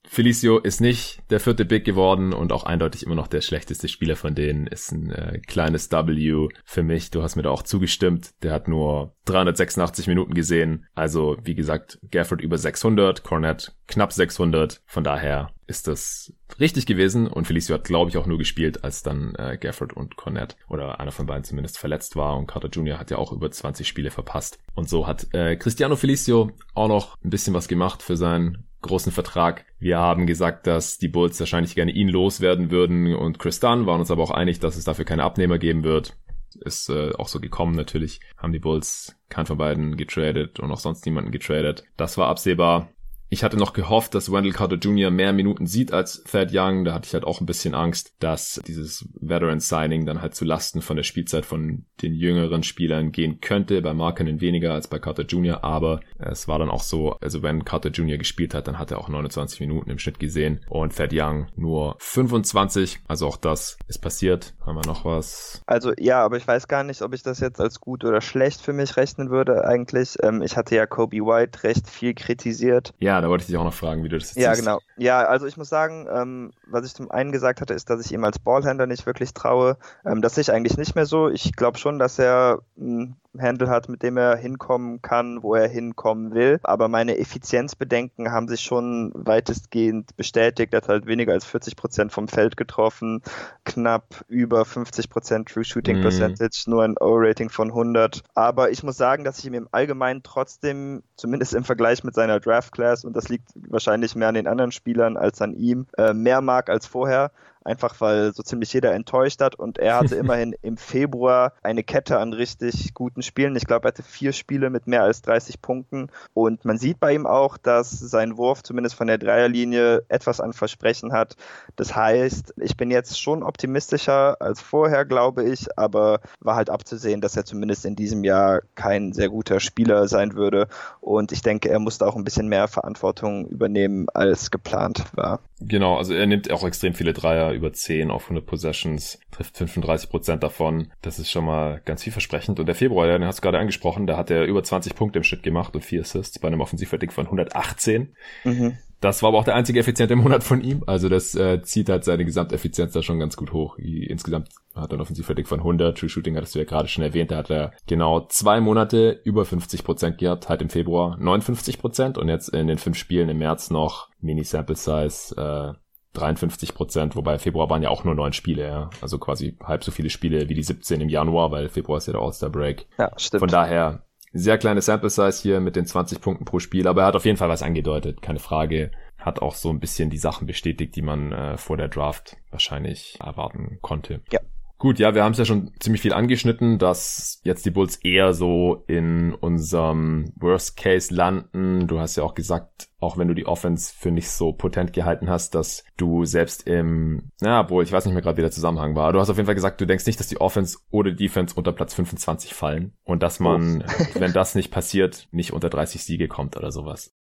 Felicio 0.07 0.59
ist 0.59 0.81
nicht 0.81 1.19
der 1.29 1.39
vierte 1.39 1.65
Big 1.65 1.85
geworden 1.85 2.33
und 2.33 2.51
auch 2.51 2.63
eindeutig 2.63 3.03
immer 3.05 3.15
noch 3.15 3.27
der 3.27 3.41
schlechteste 3.41 3.88
Spieler 3.88 4.15
von 4.15 4.35
denen. 4.35 4.67
Ist 4.67 4.91
ein 4.91 5.12
äh, 5.12 5.39
kleines 5.39 5.91
W 5.91 6.47
für 6.63 6.83
mich. 6.83 7.12
Du 7.12 7.24
hast 7.24 7.35
mir 7.35 7.43
da 7.43 7.50
auch 7.50 7.63
zugestimmt. 7.63 8.33
Der 8.43 8.53
hat 8.53 8.67
nur 8.67 9.15
386 9.25 10.07
Minuten 10.07 10.33
gesehen. 10.33 10.85
Also, 10.95 11.38
wie 11.43 11.55
gesagt, 11.55 12.00
Gafford 12.12 12.41
über 12.41 12.57
600, 12.57 13.24
Cornett 13.24 13.75
knapp 13.88 14.13
600. 14.13 14.81
Von 14.85 15.03
daher 15.03 15.51
ist 15.67 15.88
das 15.88 16.33
richtig 16.59 16.85
gewesen 16.85 17.27
und 17.27 17.47
Felicio 17.47 17.74
hat, 17.74 17.85
glaube 17.85 18.09
ich, 18.09 18.17
auch 18.17 18.27
nur 18.27 18.38
gespielt, 18.38 18.83
als 18.83 19.01
dann 19.03 19.33
äh, 19.35 19.57
Gafford 19.59 19.93
und 19.93 20.15
Cornett 20.15 20.55
oder 20.69 21.00
einer 21.00 21.12
von 21.12 21.25
beiden 21.25 21.43
zumindest 21.43 21.79
verletzt 21.79 22.15
war 22.15 22.38
und 22.38 22.47
Carter 22.47 22.69
Jr. 22.69 23.00
hat 23.00 23.09
ja 23.09 23.17
auch 23.17 23.31
über 23.31 23.50
20 23.50 23.88
Spiele 23.88 24.12
verpasst. 24.12 24.59
Und 24.75 24.89
so 24.89 25.07
hat 25.07 25.33
äh, 25.33 25.55
Cristiano 25.55 25.95
Felicio 25.95 26.51
auch 26.75 26.88
noch 26.88 27.17
ein 27.24 27.29
bisschen 27.31 27.53
was 27.53 27.67
gemacht 27.67 28.03
für 28.03 28.15
seinen 28.15 28.64
großen 28.82 29.12
Vertrag. 29.12 29.65
Wir 29.79 30.00
haben 30.00 30.27
gesagt, 30.27 30.67
dass 30.67 30.98
die 30.98 31.08
Bulls 31.08 31.39
wahrscheinlich 31.39 31.75
gerne 31.75 31.91
ihn 31.91 32.10
loswerden 32.10 32.72
würden 32.72 33.15
und 33.15 33.39
Chris 33.39 33.60
Dunn 33.60 33.86
waren 33.86 34.00
uns 34.00 34.12
aber 34.12 34.24
auch 34.24 34.32
einig, 34.32 34.60
dass 34.60 34.75
es 34.75 34.84
dafür 34.84 35.05
keine 35.05 35.24
Abnehmer 35.24 35.58
geben 35.58 35.84
wird. 35.84 36.15
Ist 36.62 36.89
äh, 36.89 37.12
auch 37.17 37.27
so 37.27 37.39
gekommen 37.39 37.75
natürlich. 37.75 38.22
Haben 38.38 38.53
die 38.53 38.60
Bulls 38.60 39.15
keinen 39.27 39.46
von 39.46 39.58
beiden 39.58 39.98
getradet 39.98 40.60
und 40.60 40.72
auch 40.72 40.79
sonst 40.79 41.05
niemanden 41.05 41.32
getradet. 41.32 41.84
Das 41.98 42.17
war 42.17 42.29
absehbar. 42.29 42.89
Ich 43.29 43.44
hatte 43.44 43.58
noch 43.58 43.74
gehofft, 43.74 44.13
dass 44.13 44.32
Wendell 44.32 44.53
Carter 44.53 44.75
Jr. 44.75 45.10
mehr 45.10 45.34
Minuten 45.34 45.65
sieht 45.65 45.91
als 45.91 46.24
Thad 46.24 46.50
Young. 46.53 46.86
Da 46.86 46.94
hatte 46.94 47.08
ich 47.08 47.13
halt 47.13 47.24
auch 47.24 47.41
ein 47.41 47.48
bisschen 47.48 47.74
Angst, 47.74 48.13
dass 48.20 48.62
dieses 48.67 49.10
Veteran 49.20 49.60
Signing 49.60 50.05
dann 50.05 50.22
halt 50.22 50.36
zu 50.36 50.46
Lasten 50.46 50.82
von 50.82 50.96
der 50.96 51.03
Spielzeit 51.03 51.46
von 51.46 51.86
den 52.01 52.13
jüngeren 52.13 52.63
Spielern 52.63 53.12
gehen 53.12 53.41
könnte. 53.41 53.82
Bei 53.82 53.94
Markenen 53.94 54.41
weniger 54.41 54.74
als 54.74 54.88
bei 54.88 55.00
Carter 55.00 55.24
Jr. 55.24 55.63
Aber 55.63 56.01
es 56.20 56.48
war 56.48 56.60
dann 56.60 56.70
auch 56.70 56.84
so, 56.84 57.13
also 57.20 57.41
wenn 57.41 57.65
Carter 57.65 57.89
Jr. 57.89 58.17
gespielt 58.17 58.53
hat, 58.53 58.67
dann 58.67 58.77
hat 58.77 58.91
er 58.91 59.00
auch 59.00 59.10
29 59.10 59.60
Minuten 59.60 59.89
im 59.89 60.00
Schnitt 60.00 60.20
gesehen 60.20 60.63
und 60.70 60.96
Thad 60.96 61.10
Young 61.12 61.48
nur 61.55 61.96
25. 62.00 63.00
Also 63.08 63.27
auch 63.27 63.38
das 63.38 63.77
ist 63.88 64.00
passiert. 64.00 64.53
Haben 64.65 64.75
wir 64.75 64.86
noch 64.86 65.03
was? 65.03 65.63
Also 65.65 65.94
ja, 65.98 66.24
aber 66.24 66.38
ich 66.38 66.48
weiß 66.48 66.67
gar 66.67 66.84
nicht, 66.84 67.01
ob 67.01 67.13
ich 67.13 67.24
das 67.24 67.39
jetzt 67.39 67.60
als 67.60 67.79
gut 67.79 68.03
oder 68.05 68.22
schlecht 68.22 68.62
für 68.62 68.74
mich 68.74 68.98
rechnen 68.98 69.29
würde 69.29 69.65
eigentlich. 69.65 70.15
Ähm, 70.22 70.41
ich 70.41 70.58
hatte 70.58 70.75
ja 70.75 70.86
Kobe 70.86 71.17
White 71.17 71.63
recht 71.63 71.89
viel 71.89 72.13
kritisiert. 72.13 72.94
Ja, 73.00 73.14
da 73.22 73.29
wollte 73.29 73.43
ich 73.43 73.48
dich 73.48 73.57
auch 73.57 73.63
noch 73.63 73.74
fragen, 73.74 74.03
wie 74.03 74.10
du 74.10 74.17
das 74.17 74.29
jetzt 74.29 74.39
Ja, 74.39 74.55
siehst. 74.55 74.62
genau. 74.62 74.79
Ja, 74.98 75.25
also 75.25 75.45
ich 75.45 75.57
muss 75.57 75.69
sagen, 75.69 76.07
ähm, 76.12 76.51
was 76.67 76.86
ich 76.86 76.93
zum 76.93 77.10
einen 77.12 77.31
gesagt 77.31 77.62
hatte, 77.62 77.74
ist, 77.74 77.89
dass 77.89 78.05
ich 78.05 78.12
ihm 78.12 78.24
als 78.24 78.39
Ballhändler 78.39 78.88
nicht 78.88 79.05
wirklich 79.05 79.34
traue. 79.34 79.77
Ähm, 80.05 80.22
das 80.22 80.36
sehe 80.36 80.41
ich 80.43 80.51
eigentlich 80.51 80.77
nicht 80.77 80.95
mehr 80.95 81.05
so. 81.05 81.29
Ich 81.29 81.55
glaube 81.55 81.77
schon, 81.77 82.00
dass 82.00 82.19
er 82.19 82.62
einen 82.77 83.15
Handle 83.42 83.70
hat, 83.70 83.89
mit 83.89 84.04
dem 84.04 84.18
er 84.18 84.36
hinkommen 84.36 85.01
kann, 85.01 85.44
wo 85.44 85.56
er 85.56 85.68
hinkommen 85.68 86.34
will. 86.34 86.60
Aber 86.63 86.88
meine 86.88 87.18
Effizienzbedenken 87.18 88.32
haben 88.32 88.48
sich 88.48 88.62
schon 88.62 89.12
weitestgehend 89.13 90.15
bestätigt. 90.15 90.74
Er 90.74 90.77
hat 90.77 90.89
halt 90.89 91.06
weniger 91.06 91.34
als 91.34 91.46
40 91.46 91.75
Prozent 91.75 92.12
vom 92.12 92.27
Feld 92.27 92.58
getroffen, 92.58 93.22
knapp 93.63 94.24
über 94.27 94.65
50 94.65 95.10
Prozent 95.10 95.50
True 95.50 95.63
Shooting 95.63 95.98
Mhm. 95.98 96.01
Percentage, 96.01 96.63
nur 96.68 96.84
ein 96.84 96.96
O-Rating 97.00 97.50
von 97.50 97.71
100. 97.71 98.24
Aber 98.34 98.71
ich 98.71 98.84
muss 98.84 98.98
sagen, 98.98 99.24
dass 99.24 99.39
ich 99.39 99.45
ihm 99.45 99.54
im 99.54 99.69
Allgemeinen 99.71 100.24
trotzdem, 100.24 101.04
zumindest 101.15 101.54
im 101.54 101.63
Vergleich 101.63 102.04
mit 102.04 102.13
seiner 102.15 102.39
Draft 102.39 102.74
Class, 102.74 103.06
und 103.06 103.15
das 103.15 103.30
liegt 103.30 103.50
wahrscheinlich 103.56 104.15
mehr 104.15 104.30
an 104.30 104.36
den 104.36 104.48
anderen 104.48 104.71
Spielern 104.71 105.17
als 105.17 105.41
an 105.41 105.54
ihm, 105.54 105.88
äh, 105.98 106.13
mehr 106.13 106.41
mag 106.41 106.69
als 106.69 106.86
vorher 106.86 107.32
einfach 107.65 107.99
weil 107.99 108.34
so 108.34 108.43
ziemlich 108.43 108.71
jeder 108.73 108.93
enttäuscht 108.93 109.41
hat 109.41 109.56
und 109.56 109.78
er 109.78 109.97
hatte 109.97 110.15
immerhin 110.15 110.56
im 110.62 110.78
Februar 110.78 111.54
eine 111.63 111.84
Kette 111.84 112.19
an 112.19 112.34
richtig 112.34 112.93
guten 112.93 113.21
Spielen. 113.21 113.56
Ich 113.56 113.65
glaube, 113.65 113.88
er 113.88 113.89
hatte 113.89 114.04
vier 114.04 114.32
Spiele 114.32 114.69
mit 114.69 114.88
mehr 114.88 115.04
als 115.04 115.21
30 115.23 115.62
Punkten 115.62 116.10
und 116.34 116.65
man 116.65 116.78
sieht 116.78 116.99
bei 116.99 117.13
ihm 117.13 117.25
auch, 117.25 117.58
dass 117.58 117.91
sein 117.91 118.38
Wurf 118.38 118.63
zumindest 118.63 118.95
von 118.95 119.08
der 119.08 119.17
Dreierlinie 119.17 120.04
etwas 120.08 120.39
an 120.39 120.54
Versprechen 120.54 121.12
hat. 121.12 121.36
Das 121.75 121.95
heißt, 121.95 122.54
ich 122.58 122.78
bin 122.78 122.91
jetzt 122.91 123.19
schon 123.19 123.43
optimistischer 123.43 124.41
als 124.41 124.62
vorher, 124.62 125.06
glaube 125.06 125.43
ich, 125.43 125.78
aber 125.78 126.21
war 126.39 126.56
halt 126.56 126.69
abzusehen, 126.69 127.21
dass 127.21 127.36
er 127.36 127.45
zumindest 127.45 127.86
in 127.86 127.95
diesem 127.95 128.23
Jahr 128.23 128.62
kein 128.75 129.13
sehr 129.13 129.30
guter 129.30 129.60
Spieler 129.60 130.08
sein 130.08 130.36
würde 130.36 130.67
und 131.01 131.32
ich 131.32 131.41
denke, 131.41 131.69
er 131.69 131.80
musste 131.80 132.06
auch 132.06 132.15
ein 132.15 132.23
bisschen 132.23 132.47
mehr 132.47 132.67
Verantwortung 132.67 133.47
übernehmen, 133.47 134.08
als 134.13 134.51
geplant 134.51 135.06
war. 135.13 135.39
Genau, 135.62 135.96
also 135.96 136.13
er 136.13 136.26
nimmt 136.26 136.52
auch 136.52 136.65
extrem 136.65 136.94
viele 136.94 137.13
Dreier, 137.13 137.54
über 137.54 137.72
10 137.72 138.12
auf 138.12 138.24
100 138.24 138.46
Possessions, 138.46 139.20
trifft 139.32 139.58
35 139.58 140.10
Prozent 140.10 140.44
davon. 140.44 140.91
Das 141.02 141.18
ist 141.18 141.32
schon 141.32 141.46
mal 141.46 141.82
ganz 141.86 142.04
vielversprechend. 142.04 142.60
Und 142.60 142.65
der 142.65 142.76
Februar, 142.76 143.08
den 143.08 143.24
hast 143.24 143.39
du 143.39 143.41
gerade 143.41 143.60
angesprochen, 143.60 144.06
da 144.06 144.18
hat 144.18 144.30
er 144.30 144.44
über 144.46 144.63
20 144.63 144.96
Punkte 144.96 145.20
im 145.20 145.24
Schnitt 145.24 145.44
gemacht 145.44 145.74
und 145.74 145.86
4 145.86 146.02
Assists 146.02 146.39
bei 146.39 146.50
einem 146.50 146.60
Offensivrating 146.60 147.12
von 147.12 147.26
118. 147.26 148.15
Mhm. 148.44 148.78
Das 149.01 149.21
war 149.21 149.29
aber 149.29 149.39
auch 149.39 149.43
der 149.43 149.55
einzige 149.55 149.79
effiziente 149.79 150.15
Monat 150.15 150.43
von 150.43 150.62
ihm. 150.62 150.84
Also 150.88 151.10
das 151.10 151.36
äh, 151.36 151.62
zieht 151.62 151.89
halt 151.89 152.03
seine 152.03 152.25
Gesamteffizienz 152.25 152.93
da 152.93 153.03
schon 153.03 153.19
ganz 153.19 153.36
gut 153.36 153.53
hoch. 153.53 153.77
Insgesamt 153.77 154.49
hat 154.73 154.91
er 154.91 154.97
ein 154.97 155.01
Offensivrating 155.01 155.45
von 155.45 155.60
100. 155.60 155.97
True 155.97 156.10
Shooting 156.10 156.36
hattest 156.36 156.55
du 156.55 156.60
ja 156.60 156.65
gerade 156.65 156.88
schon 156.88 157.03
erwähnt. 157.03 157.31
Da 157.31 157.38
hat 157.38 157.49
er 157.49 157.71
genau 157.88 158.21
zwei 158.27 158.60
Monate 158.62 159.19
über 159.23 159.45
50 159.45 159.84
Prozent 159.84 160.17
gehabt. 160.17 160.49
Halt 160.49 160.62
im 160.62 160.69
Februar 160.69 161.17
59 161.17 161.79
Prozent 161.79 162.17
und 162.17 162.29
jetzt 162.29 162.49
in 162.49 162.67
den 162.67 162.77
fünf 162.77 162.97
Spielen 162.97 163.29
im 163.29 163.38
März 163.38 163.69
noch 163.69 164.10
Mini-Sample 164.21 164.75
Size 164.75 165.36
äh, 165.75 165.79
53 166.15 166.73
Prozent, 166.73 167.15
wobei 167.15 167.38
Februar 167.38 167.69
waren 167.69 167.84
ja 167.84 167.89
auch 167.89 168.03
nur 168.03 168.15
neun 168.15 168.34
Spiele, 168.34 168.63
ja. 168.63 168.89
Also 169.01 169.19
quasi 169.19 169.58
halb 169.63 169.84
so 169.84 169.91
viele 169.91 170.10
Spiele 170.10 170.49
wie 170.49 170.53
die 170.53 170.63
17 170.63 171.01
im 171.01 171.10
Januar, 171.10 171.51
weil 171.51 171.69
Februar 171.69 171.97
ist 171.97 172.08
ja 172.08 172.13
der 172.13 172.21
All-Star-Break. 172.21 172.88
Ja, 172.97 173.12
stimmt. 173.17 173.41
Von 173.41 173.49
daher 173.49 174.05
sehr 174.36 174.58
kleine 174.58 174.82
Sample 174.82 175.10
Size 175.10 175.41
hier 175.41 175.62
mit 175.62 175.78
den 175.78 175.86
20 175.86 176.19
Punkten 176.19 176.43
pro 176.43 176.60
Spiel, 176.60 176.88
aber 176.88 177.02
er 177.02 177.08
hat 177.08 177.15
auf 177.15 177.26
jeden 177.26 177.38
Fall 177.38 177.50
was 177.50 177.63
angedeutet, 177.63 178.21
keine 178.21 178.39
Frage. 178.39 178.91
Hat 179.17 179.41
auch 179.41 179.56
so 179.56 179.69
ein 179.69 179.80
bisschen 179.80 180.10
die 180.10 180.17
Sachen 180.17 180.45
bestätigt, 180.45 180.95
die 180.95 181.02
man 181.02 181.32
äh, 181.32 181.58
vor 181.58 181.78
der 181.78 181.88
Draft 181.88 182.36
wahrscheinlich 182.52 183.17
erwarten 183.21 183.80
konnte. 183.82 184.21
Ja. 184.32 184.41
Gut, 184.86 185.00
ja, 185.00 185.15
wir 185.15 185.24
haben 185.24 185.32
es 185.32 185.39
ja 185.39 185.45
schon 185.45 185.71
ziemlich 185.80 186.04
viel 186.04 186.13
angeschnitten, 186.13 186.78
dass 186.78 187.41
jetzt 187.41 187.65
die 187.65 187.71
Bulls 187.71 187.95
eher 188.04 188.36
so 188.36 188.84
in 188.86 189.34
unserem 189.34 190.32
Worst 190.36 190.78
Case 190.78 191.12
landen. 191.12 191.88
Du 191.88 192.00
hast 192.00 192.17
ja 192.17 192.24
auch 192.24 192.36
gesagt, 192.36 192.89
auch 193.00 193.17
wenn 193.17 193.28
du 193.28 193.34
die 193.34 193.48
Offense 193.48 193.91
für 193.98 194.12
nicht 194.12 194.30
so 194.30 194.54
potent 194.54 194.93
gehalten 194.93 195.28
hast, 195.28 195.56
dass 195.56 195.84
du 195.98 196.26
selbst 196.26 196.67
im, 196.67 197.32
na, 197.41 197.67
wohl, 197.67 197.84
ich 197.84 197.91
weiß 197.91 198.06
nicht 198.06 198.13
mehr 198.13 198.21
gerade, 198.21 198.38
wie 198.38 198.43
der 198.43 198.52
Zusammenhang 198.52 198.93
war. 198.95 199.12
Du 199.12 199.19
hast 199.19 199.32
auf 199.32 199.38
jeden 199.38 199.48
Fall 199.48 199.56
gesagt, 199.56 199.82
du 199.82 199.88
denkst 199.88 200.06
nicht, 200.06 200.19
dass 200.19 200.28
die 200.28 200.39
Offense 200.39 200.78
oder 200.91 201.12
Defense 201.12 201.56
unter 201.56 201.71
Platz 201.71 201.95
25 201.95 202.54
fallen 202.54 202.93
und 203.04 203.24
dass 203.24 203.39
man, 203.39 203.84
wenn 204.13 204.34
das 204.34 204.54
nicht 204.54 204.69
passiert, 204.69 205.28
nicht 205.32 205.52
unter 205.52 205.71
30 205.71 206.04
Siege 206.04 206.28
kommt 206.28 206.58
oder 206.58 206.71
sowas. 206.71 207.12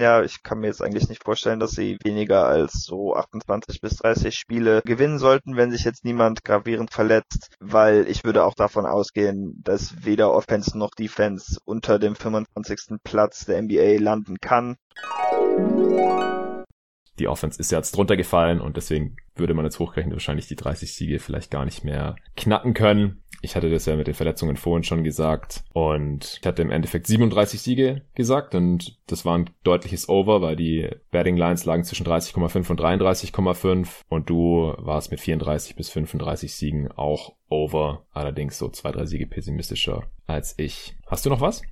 Jahr. 0.00 0.24
Ich 0.24 0.42
kann 0.42 0.58
mir 0.58 0.68
jetzt 0.68 0.82
eigentlich 0.82 1.08
nicht 1.08 1.22
vorstellen, 1.22 1.60
dass 1.60 1.72
sie 1.72 1.98
weniger 2.02 2.46
als 2.46 2.84
so 2.84 3.14
28 3.14 3.80
bis 3.80 3.96
30 3.96 4.34
Spiele 4.34 4.82
gewinnen 4.84 5.18
sollten, 5.18 5.56
wenn 5.56 5.70
sich 5.70 5.84
jetzt 5.84 6.04
niemand 6.04 6.44
gravierend 6.44 6.92
verletzt, 6.92 7.54
weil 7.60 8.08
ich 8.08 8.24
würde 8.24 8.44
auch 8.44 8.54
davon 8.54 8.86
ausgehen, 8.86 9.60
dass 9.62 10.04
weder 10.04 10.32
Offense 10.32 10.76
noch 10.76 10.90
Defense 10.90 11.58
unter 11.64 11.98
dem 11.98 12.14
25. 12.14 12.98
Platz 13.04 13.44
der 13.44 13.62
NBA 13.62 13.98
landen 13.98 14.38
kann 14.40 14.76
die 17.18 17.28
Offense 17.28 17.60
ist 17.60 17.70
jetzt 17.70 17.96
drunter 17.96 18.16
gefallen 18.16 18.60
und 18.60 18.76
deswegen 18.76 19.16
würde 19.36 19.54
man 19.54 19.64
jetzt 19.64 19.78
hochgerechnet 19.78 20.14
wahrscheinlich 20.14 20.48
die 20.48 20.56
30 20.56 20.92
Siege 20.94 21.18
vielleicht 21.18 21.50
gar 21.50 21.64
nicht 21.64 21.84
mehr 21.84 22.16
knacken 22.36 22.74
können. 22.74 23.21
Ich 23.42 23.56
hatte 23.56 23.70
das 23.70 23.86
ja 23.86 23.96
mit 23.96 24.06
den 24.06 24.14
Verletzungen 24.14 24.56
vorhin 24.56 24.84
schon 24.84 25.02
gesagt 25.02 25.64
und 25.72 26.38
ich 26.40 26.46
hatte 26.46 26.62
im 26.62 26.70
Endeffekt 26.70 27.08
37 27.08 27.60
Siege 27.60 28.02
gesagt 28.14 28.54
und 28.54 28.98
das 29.08 29.24
war 29.24 29.36
ein 29.36 29.50
deutliches 29.64 30.08
Over, 30.08 30.40
weil 30.40 30.54
die 30.54 30.88
Betting 31.10 31.36
Lines 31.36 31.64
lagen 31.64 31.82
zwischen 31.82 32.06
30,5 32.06 32.70
und 32.70 32.80
33,5 32.80 33.88
und 34.08 34.30
du 34.30 34.74
warst 34.78 35.10
mit 35.10 35.20
34 35.20 35.74
bis 35.74 35.90
35 35.90 36.54
Siegen 36.54 36.92
auch 36.92 37.34
over, 37.48 38.06
allerdings 38.12 38.58
so 38.58 38.68
zwei, 38.68 38.92
drei 38.92 39.06
Siege 39.06 39.26
pessimistischer 39.26 40.04
als 40.26 40.54
ich. 40.56 40.96
Hast 41.06 41.26
du 41.26 41.30
noch 41.30 41.40
was? 41.40 41.62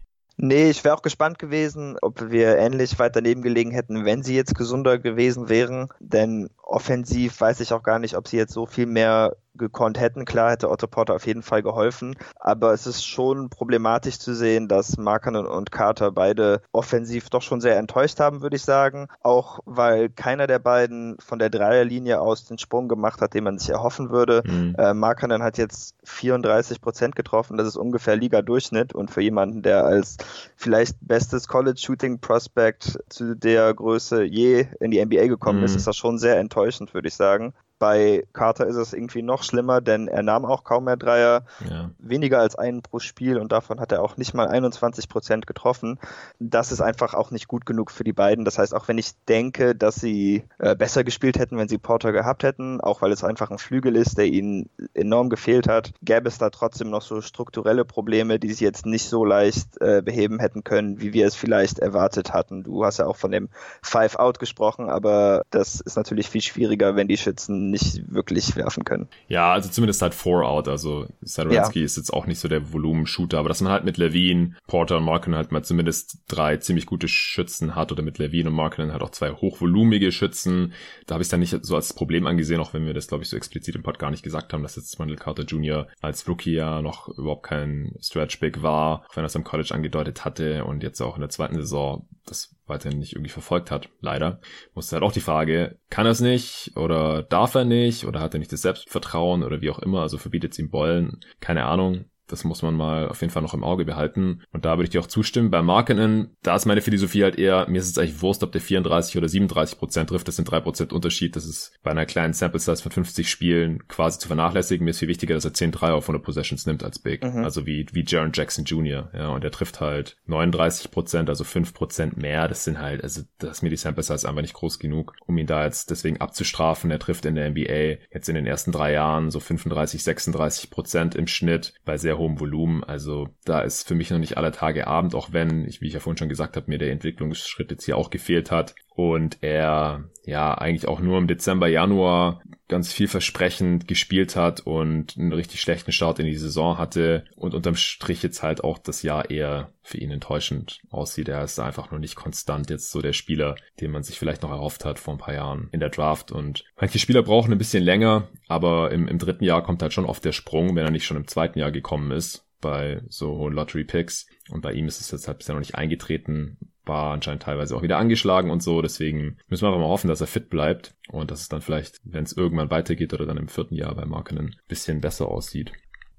Nee, 0.43 0.71
ich 0.71 0.85
wäre 0.85 0.95
auch 0.95 1.03
gespannt 1.03 1.39
gewesen, 1.39 1.99
ob 2.01 2.31
wir 2.31 2.57
ähnlich 2.57 2.99
weit 2.99 3.15
daneben 3.15 3.43
gelegen 3.43 3.73
hätten, 3.73 4.07
wenn 4.07 4.23
sie 4.23 4.35
jetzt 4.35 4.55
gesunder 4.55 4.99
gewesen 4.99 5.51
wären. 5.51 5.89
Denn 6.01 6.49
offensiv 6.63 7.39
weiß 7.39 7.61
ich 7.61 7.75
auch 7.75 7.83
gar 7.83 7.99
nicht, 7.99 8.17
ob 8.17 8.27
sie 8.27 8.39
jetzt 8.39 8.55
so 8.55 8.65
viel 8.65 8.87
mehr 8.87 9.37
gekonnt 9.61 10.01
hätten. 10.01 10.25
Klar 10.25 10.51
hätte 10.51 10.71
Otto 10.71 10.89
Porter 10.89 11.15
auf 11.15 11.27
jeden 11.27 11.43
Fall 11.43 11.63
geholfen, 11.63 12.17
aber 12.41 12.73
es 12.73 12.87
ist 12.87 13.07
schon 13.07 13.49
problematisch 13.51 14.19
zu 14.19 14.35
sehen, 14.35 14.67
dass 14.67 14.97
Markanen 14.97 15.47
und 15.47 15.71
Carter 15.71 16.11
beide 16.11 16.63
offensiv 16.73 17.31
doch 17.31 17.43
schon 17.43 17.61
sehr 17.61 17.79
enttäuscht 17.79 18.19
haben, 18.19 18.43
würde 18.43 18.57
ich 18.57 18.63
sagen. 18.63 19.07
Auch 19.23 19.61
weil 19.65 20.09
keiner 20.09 20.49
der 20.49 20.59
beiden 20.59 21.17
von 21.21 21.39
der 21.39 21.51
Dreierlinie 21.51 22.21
aus 22.21 22.45
den 22.45 22.59
Sprung 22.59 22.89
gemacht 22.89 23.21
hat, 23.21 23.35
den 23.35 23.45
man 23.45 23.59
sich 23.59 23.71
erhoffen 23.71 24.11
würde. 24.11 24.43
Mhm. 24.45 24.75
Äh, 24.77 24.95
Markanen 24.95 25.43
hat 25.43 25.59
jetzt 25.59 25.95
34 26.05 26.81
Prozent 26.81 27.15
getroffen, 27.15 27.57
das 27.57 27.69
ist 27.69 27.77
ungefähr 27.77 28.17
Liga-Durchschnitt 28.17 28.95
und 28.95 29.11
für 29.11 29.21
jemanden, 29.21 29.63
der 29.63 29.85
als 29.85 30.17
vielleicht 30.57 30.97
bestes 31.01 31.47
College-Shooting-Prospect 31.47 32.99
zu 33.09 33.37
der 33.37 33.73
Größe 33.75 34.23
je 34.25 34.67
in 34.81 34.91
die 34.91 35.05
NBA 35.05 35.27
gekommen 35.27 35.59
mhm. 35.61 35.65
ist, 35.65 35.77
ist 35.77 35.87
das 35.87 35.97
schon 35.97 36.19
sehr 36.19 36.39
enttäuschend, 36.39 36.95
würde 36.95 37.09
ich 37.09 37.15
sagen. 37.15 37.53
Bei 37.81 38.25
Carter 38.35 38.67
ist 38.67 38.77
es 38.77 38.93
irgendwie 38.93 39.23
noch 39.23 39.43
schlimmer, 39.43 39.81
denn 39.81 40.07
er 40.07 40.23
nahm 40.23 40.45
auch 40.45 40.65
kaum 40.65 40.85
mehr 40.85 40.99
Dreier, 40.99 41.45
ja. 41.67 41.91
weniger 41.99 42.39
als 42.39 42.55
einen 42.55 42.83
pro 42.83 42.99
Spiel 42.99 43.39
und 43.39 43.53
davon 43.53 43.81
hat 43.81 43.91
er 43.91 44.03
auch 44.03 44.19
nicht 44.19 44.35
mal 44.35 44.49
21 44.49 45.09
Prozent 45.09 45.47
getroffen. 45.47 45.99
Das 46.39 46.73
ist 46.73 46.83
einfach 46.83 47.15
auch 47.15 47.31
nicht 47.31 47.49
gut 47.49 47.65
genug 47.65 47.91
für 47.91 48.05
die 48.05 48.13
beiden. 48.13 48.45
Das 48.45 48.59
heißt, 48.59 48.75
auch 48.75 48.87
wenn 48.89 48.99
ich 48.99 49.13
denke, 49.25 49.75
dass 49.75 49.95
sie 49.95 50.45
äh, 50.59 50.77
besser 50.77 51.05
gespielt 51.05 51.39
hätten, 51.39 51.57
wenn 51.57 51.69
sie 51.69 51.79
Porter 51.79 52.13
gehabt 52.13 52.43
hätten, 52.43 52.83
auch 52.83 53.01
weil 53.01 53.13
es 53.13 53.25
einfach 53.25 53.51
ein 53.51 53.57
Flügel 53.57 53.97
ist, 53.97 54.19
der 54.19 54.27
ihnen 54.27 54.69
enorm 54.93 55.31
gefehlt 55.31 55.67
hat, 55.67 55.95
gäbe 56.03 56.29
es 56.29 56.37
da 56.37 56.51
trotzdem 56.51 56.91
noch 56.91 57.01
so 57.01 57.23
strukturelle 57.23 57.87
Probleme, 57.87 58.39
die 58.39 58.53
sie 58.53 58.67
jetzt 58.67 58.85
nicht 58.85 59.09
so 59.09 59.25
leicht 59.25 59.81
äh, 59.81 60.03
beheben 60.05 60.39
hätten 60.39 60.65
können, 60.65 61.01
wie 61.01 61.15
wir 61.15 61.27
es 61.27 61.35
vielleicht 61.35 61.79
erwartet 61.79 62.35
hatten. 62.35 62.63
Du 62.63 62.85
hast 62.85 62.99
ja 62.99 63.07
auch 63.07 63.17
von 63.17 63.31
dem 63.31 63.49
Five-Out 63.81 64.39
gesprochen, 64.39 64.91
aber 64.91 65.47
das 65.49 65.81
ist 65.81 65.97
natürlich 65.97 66.29
viel 66.29 66.43
schwieriger, 66.43 66.95
wenn 66.95 67.09
die 67.09 67.17
Schützen 67.17 67.70
nicht 67.71 68.13
wirklich 68.13 68.57
werfen 68.57 68.85
können. 68.85 69.09
Ja, 69.29 69.53
also 69.53 69.69
zumindest 69.69 70.03
halt 70.03 70.15
Four-Out. 70.15 70.69
Also 70.69 71.07
Sadorensky 71.23 71.81
ja. 71.81 71.85
ist 71.85 71.97
jetzt 71.97 72.13
auch 72.13 72.27
nicht 72.27 72.39
so 72.39 72.49
der 72.49 72.73
Volumen-Shooter, 72.73 73.39
aber 73.39 73.49
dass 73.49 73.61
man 73.61 73.73
halt 73.73 73.85
mit 73.85 73.97
Levine, 73.97 74.57
Porter 74.67 74.99
und 74.99 75.05
Markin 75.05 75.35
halt 75.35 75.53
mal 75.53 75.63
zumindest 75.63 76.19
drei 76.29 76.57
ziemlich 76.57 76.87
gute 76.87 77.09
Schützen 77.09 77.75
hat 77.75 77.93
oder 77.93 78.03
mit 78.03 78.19
Levine 78.19 78.51
und 78.51 78.57
Markin 78.57 78.93
halt 78.93 79.03
auch 79.03 79.11
zwei 79.11 79.31
hochvolumige 79.31 80.13
Schützen, 80.13 80.73
da 81.07 81.15
habe 81.15 81.23
ich 81.23 81.29
dann 81.29 81.41
nicht 81.41 81.65
so 81.65 81.77
als 81.77 81.93
Problem 81.93 82.27
angesehen, 82.27 82.61
auch 82.61 82.75
wenn 82.75 82.87
wir 82.87 82.95
das, 82.95 83.09
glaube 83.09 83.25
ich, 83.25 83.31
so 83.31 83.37
explizit 83.37 83.75
im 83.75 83.83
Pod 83.83 83.99
gar 83.99 84.11
nicht 84.11 84.23
gesagt 84.23 84.53
haben, 84.53 84.63
dass 84.63 84.77
jetzt 84.77 84.99
Wendell 84.99 85.17
Carter 85.17 85.45
Jr. 85.45 85.89
als 86.01 86.29
Rookie 86.29 86.55
ja 86.55 86.83
noch 86.83 87.09
überhaupt 87.09 87.45
kein 87.45 87.95
Stretch-Big 88.01 88.63
war, 88.63 89.05
auch 89.09 89.17
wenn 89.17 89.25
er 89.25 89.27
es 89.27 89.37
am 89.37 89.45
College 89.45 89.75
angedeutet 89.75 90.25
hatte 90.25 90.65
und 90.65 90.83
jetzt 90.83 91.01
auch 91.01 91.17
in 91.17 91.21
der 91.21 91.31
zweiten 91.31 91.57
Saison 91.57 92.07
das 92.27 92.55
weiterhin 92.71 92.99
nicht 92.99 93.13
irgendwie 93.13 93.31
verfolgt 93.31 93.71
hat, 93.71 93.91
leider. 94.01 94.41
Musste 94.75 94.97
halt 94.97 95.05
auch 95.05 95.13
die 95.13 95.21
Frage, 95.21 95.79
kann 95.91 96.07
er 96.07 96.13
es 96.13 96.21
nicht 96.21 96.73
oder 96.77 97.23
darf 97.23 97.55
er 97.55 97.67
nicht 97.67 98.07
oder 98.07 98.21
hat 98.21 98.35
er 98.35 98.39
nicht 98.39 98.53
das 98.53 98.63
Selbstvertrauen 98.63 99.43
oder 99.43 99.61
wie 99.61 99.71
auch 99.71 99.79
immer, 99.79 100.01
also 100.01 100.17
verbietet 100.17 100.53
es 100.53 100.59
ihm 100.59 100.71
Bollen, 100.71 101.21
keine 101.41 101.67
Ahnung. 101.67 102.07
Das 102.33 102.45
muss 102.45 102.63
man 102.63 102.75
mal 102.75 103.09
auf 103.09 103.21
jeden 103.21 103.33
Fall 103.33 103.43
noch 103.43 103.55
im 103.55 103.65
Auge 103.65 103.85
behalten. 103.85 104.43
Und 104.53 104.65
da 104.65 104.77
würde 104.77 104.85
ich 104.85 104.91
dir 104.91 105.01
auch 105.01 105.07
zustimmen. 105.07 105.51
Bei 105.51 105.63
Markenen, 105.63 106.37
da 106.43 106.57
ist 106.57 106.67
meine 106.67 106.83
Philosophie 106.83 107.23
halt 107.23 107.39
eher, 107.39 107.69
mir 107.69 107.79
ist 107.79 107.89
es 107.89 107.99
eigentlich 107.99 108.23
Wurst, 108.23 108.43
ob 108.43 108.53
der 108.53 108.61
34 108.61 109.17
oder 109.17 109.29
37 109.29 109.79
Prozent 109.79 110.11
trifft. 110.11 110.29
Das 110.29 110.37
sind 110.37 110.51
drei 110.51 110.61
Prozent 110.61 110.93
Unterschied. 110.93 111.37
Das 111.37 111.47
ist 111.47 111.73
bei 111.83 111.91
einer 111.91 112.07
kleinen 112.07 112.33
Sample 112.33 112.61
Size 112.61 112.83
von 112.83 112.93
50 112.93 113.29
Spielen 113.29 113.87
quasi 113.89 114.19
zu 114.19 114.29
vernachlässigen. 114.29 114.85
Mir 114.85 114.91
ist 114.91 114.99
viel 114.99 115.09
wichtiger, 115.09 115.35
dass 115.35 115.45
er 115.45 115.55
10 115.55 115.73
3 115.73 115.93
auf 115.93 116.05
100 116.05 116.23
Possessions 116.23 116.67
nimmt 116.67 116.85
als 116.85 116.99
Big. 116.99 117.25
Mhm. 117.25 117.45
Also 117.45 117.67
wie, 117.67 117.87
wie 117.93 118.05
Jaron 118.07 118.33
Jackson 118.33 118.65
Jr. 118.65 119.11
Ja, 119.15 119.29
und 119.29 119.45
er 119.45 119.51
trifft 119.51 119.81
halt 119.81 120.17
39 120.27 120.91
Prozent, 120.91 121.29
also 121.29 121.45
5 121.45 121.75
Prozent 121.75 122.17
mehr. 122.17 122.49
Das 122.49 122.65
sind 122.65 122.79
halt, 122.79 123.03
also 123.03 123.23
das 123.39 123.59
ist 123.59 123.63
mir 123.63 123.71
die 123.71 123.77
Sample 123.77 124.03
Size 124.03 124.29
einfach 124.29 124.43
nicht 124.43 124.55
groß 124.55 124.79
genug, 124.79 125.15
um 125.27 125.37
ihn 125.39 125.47
da 125.47 125.65
jetzt 125.65 125.91
deswegen 125.91 126.21
abzustrafen. 126.21 126.91
Er 126.91 126.99
trifft 126.99 127.25
in 127.27 127.35
der 127.35 127.51
NBA 127.51 128.03
jetzt 128.13 128.29
in 128.29 128.35
den 128.35 128.47
ersten 128.47 128.73
drei 128.73 128.93
Jahren 128.93 129.31
so 129.31 129.41
35, 129.41 130.03
36 130.03 130.71
Prozent 130.71 131.15
im 131.15 131.27
Schnitt 131.27 131.75
bei 131.85 131.97
sehr 131.97 132.19
hohem 132.21 132.39
Volumen. 132.39 132.85
Also 132.85 133.29
da 133.45 133.61
ist 133.61 133.89
für 133.89 133.97
mich 133.97 134.11
noch 134.11 134.19
nicht 134.19 134.37
aller 134.37 134.53
Tage 134.53 134.87
Abend, 134.87 135.15
auch 135.17 135.33
wenn, 135.33 135.67
ich, 135.67 135.81
wie 135.81 135.89
ich 135.89 135.95
ja 135.95 136.01
vorhin 136.01 136.19
schon 136.19 136.29
gesagt 136.29 136.57
habe, 136.57 136.71
mir 136.71 136.79
der 136.79 136.93
Entwicklungsschritt 136.93 137.73
jetzt 137.73 137.85
hier 137.85 137.97
auch 137.97 138.11
gefehlt 138.11 138.53
hat 138.53 138.75
und 139.01 139.39
er 139.41 140.05
ja 140.25 140.55
eigentlich 140.55 140.87
auch 140.87 141.01
nur 141.01 141.17
im 141.19 141.27
Dezember, 141.27 141.69
Januar 141.69 142.43
ganz 142.69 142.93
vielversprechend 142.93 143.89
gespielt 143.89 144.37
hat 144.37 144.61
und 144.61 145.17
einen 145.19 145.33
richtig 145.33 145.61
schlechten 145.61 145.91
Start 145.91 146.21
in 146.21 146.27
die 146.27 146.37
Saison 146.37 146.79
hatte 146.79 147.25
und 147.35 147.53
unterm 147.53 147.75
Strich 147.75 148.23
jetzt 148.23 148.45
halt 148.45 148.63
auch 148.63 148.79
das 148.79 149.03
Jahr 149.03 149.29
eher 149.29 149.73
für 149.83 149.99
ihn 149.99 150.13
enttäuschend 150.13 150.81
aussieht. 150.91 151.29
Er 151.29 151.43
ist 151.43 151.59
einfach 151.59 151.91
nur 151.91 151.99
nicht 151.99 152.15
konstant 152.15 152.71
jetzt 152.71 152.93
so 152.93 153.03
der 153.03 153.13
Spieler, 153.13 153.57
den 153.81 153.91
man 153.91 154.05
sich 154.05 154.19
vielleicht 154.19 154.43
noch 154.43 154.51
erhofft 154.51 154.85
hat 154.85 155.01
vor 155.01 155.15
ein 155.15 155.19
paar 155.19 155.35
Jahren 155.35 155.69
in 155.73 155.81
der 155.81 155.89
Draft 155.89 156.31
und 156.31 156.65
manche 156.79 157.01
Spieler 157.01 157.23
brauchen 157.23 157.51
ein 157.51 157.59
bisschen 157.59 157.83
länger, 157.83 158.29
aber 158.47 158.93
im, 158.93 159.09
im 159.09 159.19
dritten 159.19 159.45
Jahr 159.45 159.65
kommt 159.65 159.83
halt 159.83 159.93
schon 159.93 160.07
oft 160.07 160.25
der 160.25 160.33
Sprung, 160.33 160.77
wenn 160.77 160.85
er 160.85 160.93
nicht 160.93 161.07
schon 161.07 161.17
im 161.17 161.27
zweiten 161.27 161.59
Jahr 161.59 161.73
gekommen 161.73 162.13
ist 162.13 162.47
bei 162.61 163.03
so 163.09 163.37
hohen 163.37 163.55
Lottery 163.55 163.85
Picks 163.85 164.27
und 164.51 164.61
bei 164.61 164.73
ihm 164.73 164.87
ist 164.87 165.01
es 165.01 165.11
jetzt 165.11 165.27
halt 165.27 165.39
bisher 165.39 165.55
noch 165.55 165.61
nicht 165.61 165.75
eingetreten, 165.75 166.59
war 166.91 167.15
anscheinend 167.15 167.45
teilweise 167.45 167.75
auch 167.75 167.83
wieder 167.83 167.97
angeschlagen 167.97 168.51
und 168.51 168.63
so. 168.63 168.83
Deswegen 168.83 169.39
müssen 169.49 169.63
wir 169.63 169.69
einfach 169.69 169.81
mal 169.81 169.89
hoffen, 169.89 170.09
dass 170.09 170.21
er 170.21 170.27
fit 170.27 170.51
bleibt 170.51 170.95
und 171.09 171.31
dass 171.31 171.41
es 171.41 171.49
dann 171.49 171.63
vielleicht, 171.63 172.01
wenn 172.05 172.25
es 172.25 172.37
irgendwann 172.37 172.71
weitergeht 172.71 173.15
oder 173.15 173.25
dann 173.25 173.39
im 173.39 173.49
vierten 173.49 173.77
Jahr 173.77 173.95
bei 173.95 174.05
Markenen 174.05 174.47
ein 174.49 174.57
bisschen 174.69 175.01
besser 175.01 175.29
aussieht. 175.29 175.73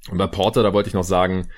Und 0.09 0.17
bei 0.17 0.27
Porter, 0.27 0.63
da 0.63 0.73
wollte 0.73 0.87
ich 0.87 0.95
noch 0.95 1.03
sagen, 1.03 1.49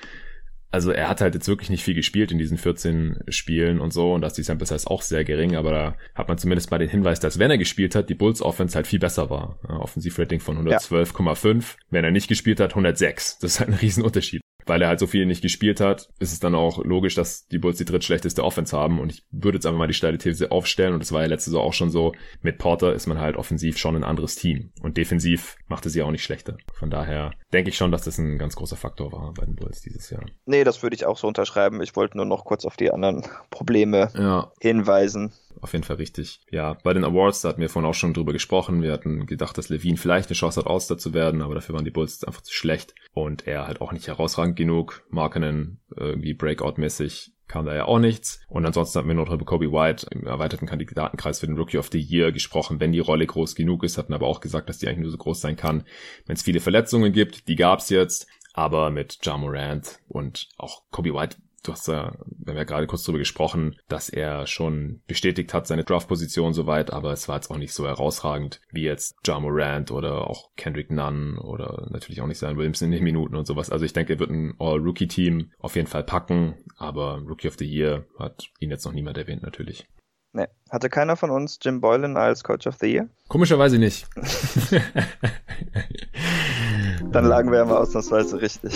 also 0.70 0.90
er 0.90 1.08
hat 1.08 1.20
halt 1.20 1.34
jetzt 1.34 1.46
wirklich 1.46 1.70
nicht 1.70 1.84
viel 1.84 1.94
gespielt 1.94 2.32
in 2.32 2.38
diesen 2.38 2.58
14 2.58 3.20
Spielen 3.28 3.80
und 3.80 3.92
so 3.92 4.12
und 4.12 4.22
dass 4.22 4.34
die 4.34 4.42
Sample 4.42 4.66
Size 4.66 4.90
auch 4.90 5.02
sehr 5.02 5.22
gering, 5.24 5.54
aber 5.54 5.70
da 5.70 5.96
hat 6.16 6.26
man 6.26 6.36
zumindest 6.36 6.72
mal 6.72 6.78
den 6.78 6.88
Hinweis, 6.88 7.20
dass 7.20 7.38
wenn 7.38 7.52
er 7.52 7.58
gespielt 7.58 7.94
hat, 7.94 8.10
die 8.10 8.14
Bulls 8.14 8.42
Offense 8.42 8.74
halt 8.74 8.88
viel 8.88 8.98
besser 8.98 9.30
war. 9.30 9.60
Offensivrating 9.68 10.40
von 10.40 10.58
112,5. 10.66 11.54
Ja. 11.54 11.62
Wenn 11.90 12.04
er 12.04 12.10
nicht 12.10 12.26
gespielt 12.26 12.58
hat, 12.58 12.70
106. 12.70 13.38
Das 13.38 13.52
ist 13.52 13.60
halt 13.60 13.70
ein 13.70 13.76
Riesenunterschied 13.76 14.40
weil 14.66 14.82
er 14.82 14.88
halt 14.88 15.00
so 15.00 15.06
viel 15.06 15.26
nicht 15.26 15.42
gespielt 15.42 15.80
hat, 15.80 16.08
ist 16.18 16.32
es 16.32 16.40
dann 16.40 16.54
auch 16.54 16.84
logisch, 16.84 17.14
dass 17.14 17.46
die 17.48 17.58
Bulls 17.58 17.78
die 17.78 17.84
drittschlechteste 17.84 18.44
Offense 18.44 18.76
haben. 18.76 19.00
Und 19.00 19.12
ich 19.12 19.24
würde 19.30 19.56
jetzt 19.56 19.66
einfach 19.66 19.78
mal 19.78 19.86
die 19.86 19.94
steile 19.94 20.18
These 20.18 20.50
aufstellen. 20.50 20.94
Und 20.94 21.00
das 21.00 21.12
war 21.12 21.22
ja 21.22 21.28
letzte 21.28 21.50
Saison 21.50 21.64
auch 21.66 21.72
schon 21.72 21.90
so. 21.90 22.12
Mit 22.42 22.58
Porter 22.58 22.92
ist 22.94 23.06
man 23.06 23.18
halt 23.18 23.36
offensiv 23.36 23.78
schon 23.78 23.96
ein 23.96 24.04
anderes 24.04 24.36
Team. 24.36 24.72
Und 24.82 24.96
defensiv 24.96 25.56
macht 25.68 25.86
es 25.86 25.92
sie 25.92 26.02
auch 26.02 26.10
nicht 26.10 26.24
schlechter. 26.24 26.56
Von 26.72 26.90
daher 26.90 27.32
denke 27.52 27.70
ich 27.70 27.76
schon, 27.76 27.92
dass 27.92 28.02
das 28.02 28.18
ein 28.18 28.38
ganz 28.38 28.56
großer 28.56 28.76
Faktor 28.76 29.12
war 29.12 29.32
bei 29.34 29.44
den 29.44 29.56
Bulls 29.56 29.82
dieses 29.82 30.10
Jahr. 30.10 30.24
Nee, 30.46 30.64
das 30.64 30.82
würde 30.82 30.96
ich 30.96 31.06
auch 31.06 31.18
so 31.18 31.28
unterschreiben. 31.28 31.82
Ich 31.82 31.96
wollte 31.96 32.16
nur 32.16 32.26
noch 32.26 32.44
kurz 32.44 32.64
auf 32.64 32.76
die 32.76 32.90
anderen 32.90 33.24
Probleme 33.50 34.10
ja. 34.14 34.52
hinweisen 34.60 35.32
auf 35.60 35.72
jeden 35.72 35.84
Fall 35.84 35.96
richtig. 35.96 36.40
Ja, 36.50 36.74
bei 36.82 36.92
den 36.92 37.04
Awards, 37.04 37.42
da 37.42 37.48
hatten 37.48 37.60
wir 37.60 37.68
vorhin 37.68 37.88
auch 37.88 37.94
schon 37.94 38.14
drüber 38.14 38.32
gesprochen. 38.32 38.82
Wir 38.82 38.92
hatten 38.92 39.26
gedacht, 39.26 39.56
dass 39.58 39.68
Levine 39.68 39.96
vielleicht 39.96 40.28
eine 40.28 40.36
Chance 40.36 40.60
hat, 40.60 40.66
All-Star 40.68 40.98
zu 40.98 41.14
werden, 41.14 41.42
aber 41.42 41.54
dafür 41.54 41.74
waren 41.74 41.84
die 41.84 41.90
Bulls 41.90 42.24
einfach 42.24 42.42
zu 42.42 42.52
schlecht 42.52 42.94
und 43.12 43.46
er 43.46 43.66
halt 43.66 43.80
auch 43.80 43.92
nicht 43.92 44.06
herausragend 44.06 44.56
genug. 44.56 45.04
Markenen 45.10 45.80
irgendwie 45.96 46.34
Breakout-mäßig 46.34 47.32
kam 47.46 47.66
da 47.66 47.74
ja 47.74 47.84
auch 47.84 47.98
nichts. 47.98 48.40
Und 48.48 48.64
ansonsten 48.64 48.98
hatten 48.98 49.08
wir 49.08 49.14
noch 49.14 49.30
über 49.30 49.44
Kobe 49.44 49.70
White 49.70 50.06
im 50.10 50.26
erweiterten 50.26 50.66
Kandidatenkreis 50.66 51.40
für 51.40 51.46
den 51.46 51.56
Rookie 51.56 51.78
of 51.78 51.90
the 51.92 52.00
Year 52.00 52.32
gesprochen, 52.32 52.80
wenn 52.80 52.92
die 52.92 53.00
Rolle 53.00 53.26
groß 53.26 53.54
genug 53.54 53.84
ist, 53.84 53.98
hatten 53.98 54.14
aber 54.14 54.26
auch 54.26 54.40
gesagt, 54.40 54.68
dass 54.68 54.78
die 54.78 54.88
eigentlich 54.88 55.00
nur 55.00 55.10
so 55.10 55.18
groß 55.18 55.40
sein 55.40 55.56
kann, 55.56 55.84
wenn 56.26 56.36
es 56.36 56.42
viele 56.42 56.60
Verletzungen 56.60 57.12
gibt. 57.12 57.48
Die 57.48 57.56
gab's 57.56 57.90
jetzt. 57.90 58.26
Aber 58.56 58.90
mit 58.90 59.18
Ja 59.24 59.36
Morant 59.36 59.98
und 60.06 60.48
auch 60.58 60.84
Kobe 60.92 61.12
White 61.12 61.38
du 61.64 61.72
hast 61.72 61.88
ja, 61.88 62.12
wir 62.26 62.52
haben 62.52 62.58
ja 62.58 62.64
gerade 62.64 62.86
kurz 62.86 63.02
darüber 63.02 63.18
gesprochen, 63.18 63.76
dass 63.88 64.08
er 64.08 64.46
schon 64.46 65.02
bestätigt 65.06 65.52
hat, 65.52 65.66
seine 65.66 65.84
Draft-Position 65.84 66.52
soweit, 66.52 66.92
aber 66.92 67.12
es 67.12 67.28
war 67.28 67.36
jetzt 67.36 67.50
auch 67.50 67.56
nicht 67.56 67.72
so 67.72 67.86
herausragend 67.86 68.60
wie 68.70 68.84
jetzt 68.84 69.16
Ja 69.26 69.40
Morant 69.40 69.90
oder 69.90 70.28
auch 70.28 70.50
Kendrick 70.56 70.90
Nunn 70.90 71.38
oder 71.38 71.88
natürlich 71.90 72.20
auch 72.20 72.26
nicht 72.26 72.38
sein 72.38 72.56
Williamson 72.56 72.86
in 72.86 72.92
den 72.92 73.04
Minuten 73.04 73.34
und 73.34 73.46
sowas. 73.46 73.70
Also 73.70 73.84
ich 73.84 73.92
denke, 73.92 74.14
er 74.14 74.20
wird 74.20 74.30
ein 74.30 74.54
All-Rookie-Team 74.58 75.52
auf 75.58 75.74
jeden 75.74 75.88
Fall 75.88 76.04
packen, 76.04 76.54
aber 76.76 77.22
Rookie 77.26 77.48
of 77.48 77.56
the 77.58 77.66
Year 77.66 78.04
hat 78.18 78.44
ihn 78.60 78.70
jetzt 78.70 78.84
noch 78.84 78.92
niemand 78.92 79.18
erwähnt 79.18 79.42
natürlich. 79.42 79.86
Nee. 80.32 80.46
Hatte 80.68 80.90
keiner 80.90 81.16
von 81.16 81.30
uns 81.30 81.60
Jim 81.62 81.80
Boylan 81.80 82.16
als 82.16 82.42
Coach 82.42 82.66
of 82.66 82.76
the 82.80 82.86
Year? 82.86 83.08
Komischerweise 83.28 83.78
nicht. 83.78 84.06
Dann 87.12 87.26
lagen 87.26 87.52
wir 87.52 87.62
immer 87.62 87.78
ausnahmsweise 87.78 88.42
richtig. 88.42 88.74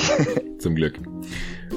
Zum 0.61 0.77
Glück. 0.77 1.01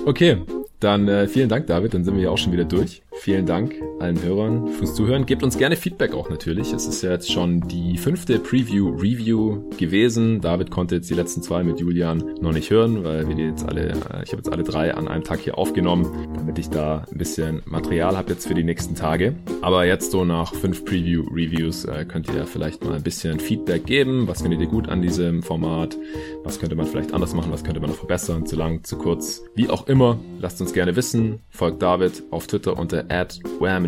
Okay, 0.06 0.46
dann 0.84 1.08
äh, 1.08 1.28
vielen 1.28 1.50
Dank, 1.50 1.68
David. 1.68 1.94
Dann 1.94 2.04
sind 2.04 2.16
wir 2.16 2.24
ja 2.24 2.30
auch 2.30 2.38
schon 2.38 2.52
wieder 2.52 2.66
durch. 2.66 3.02
Vielen 3.14 3.46
Dank 3.46 3.76
allen 4.00 4.22
Hörern 4.24 4.70
fürs 4.70 4.96
Zuhören. 4.96 5.26
Gebt 5.26 5.44
uns 5.44 5.58
gerne 5.58 5.76
Feedback 5.76 6.14
auch 6.14 6.30
natürlich. 6.30 6.74
Es 6.74 6.88
ist 6.88 7.04
ja 7.04 7.12
jetzt 7.12 7.32
schon 7.32 7.62
die 7.68 7.98
fünfte 7.98 8.40
Preview-Review 8.40 9.70
gewesen. 9.78 10.42
David 10.42 10.72
konnte 10.72 10.96
jetzt 10.96 11.10
die 11.10 11.14
letzten 11.14 11.44
zwei 11.44 11.62
mit 11.64 11.80
Julian 11.80 12.24
noch 12.42 12.54
nicht 12.54 12.72
hören, 12.72 13.04
weil 13.04 13.28
wir 13.28 13.36
die 13.36 13.44
jetzt 13.44 13.64
alle, 13.68 13.90
äh, 13.90 14.24
ich 14.24 14.32
habe 14.32 14.38
jetzt 14.38 14.52
alle 14.52 14.64
drei 14.64 14.96
an 14.96 15.08
einem 15.08 15.24
Tag 15.24 15.42
hier 15.42 15.58
aufgenommen, 15.58 16.08
damit 16.36 16.58
ich 16.58 16.70
da 16.70 17.06
ein 17.12 17.18
bisschen 17.18 17.62
Material 17.66 18.18
habe 18.18 18.32
jetzt 18.32 18.48
für 18.48 18.56
die 18.56 18.64
nächsten 18.64 18.96
Tage. 18.96 19.36
Aber 19.62 19.86
jetzt 19.86 20.12
so 20.12 20.26
nach 20.26 20.56
fünf 20.56 20.86
Preview-Reviews 20.86 21.86
äh, 21.86 22.06
könnt 22.06 22.28
ihr 22.34 22.48
vielleicht 22.48 22.84
mal 22.84 22.94
ein 22.94 23.04
bisschen 23.04 23.40
Feedback 23.40 23.86
geben. 23.86 24.28
Was 24.28 24.42
findet 24.42 24.62
ihr 24.62 24.68
gut 24.68 24.90
an 24.90 25.02
diesem 25.02 25.44
Format? 25.44 25.98
Was 26.44 26.60
könnte 26.60 26.76
man 26.76 26.88
vielleicht 26.88 27.14
anders 27.14 27.36
machen? 27.36 27.52
Was 27.52 27.64
könnte 27.64 27.82
man 27.82 27.90
noch 27.90 27.98
verbessern? 27.98 28.46
Zu 28.46 28.56
lang, 28.56 28.84
zu 28.84 28.98
kurz? 28.98 29.44
Wie 29.54 29.70
auch 29.70 29.88
immer. 29.88 30.18
Lasst 30.40 30.60
uns 30.62 30.74
gerne 30.74 30.96
wissen. 30.96 31.40
Folgt 31.50 31.82
David 31.82 32.24
auf 32.32 32.48
Twitter 32.48 32.80
unter 32.80 33.01
at 33.10 33.40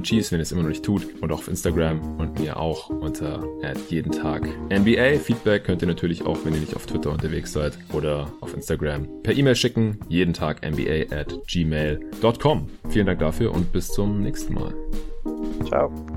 Cheese, 0.04 0.32
wenn 0.32 0.40
ihr 0.40 0.44
es 0.44 0.52
immer 0.52 0.64
noch 0.64 0.70
nicht 0.70 0.84
tut. 0.84 1.22
Und 1.22 1.32
auch 1.32 1.40
auf 1.40 1.48
Instagram 1.48 2.20
und 2.20 2.40
mir 2.40 2.58
auch 2.58 2.90
unter 2.90 3.44
at 3.64 3.78
jeden 3.90 4.12
Tag 4.12 4.48
NBA. 4.70 5.20
Feedback 5.20 5.64
könnt 5.64 5.82
ihr 5.82 5.88
natürlich 5.88 6.26
auch, 6.26 6.38
wenn 6.46 6.54
ihr 6.54 6.60
nicht 6.60 6.76
auf 6.76 6.86
Twitter 6.86 7.12
unterwegs 7.12 7.54
seid 7.54 7.78
oder 7.92 8.32
auf 8.42 8.54
Instagram 8.54 9.08
per 9.24 9.36
E-Mail 9.36 9.56
schicken. 9.56 10.00
Jeden 10.10 10.34
Tag 10.34 10.62
NBA 10.66 11.16
at 11.16 11.38
gmail.com. 11.48 12.70
Vielen 12.90 13.06
Dank 13.06 13.20
dafür 13.20 13.54
und 13.54 13.72
bis 13.72 13.88
zum 13.90 14.22
nächsten 14.22 14.54
Mal. 14.54 14.74
Ciao. 15.66 16.13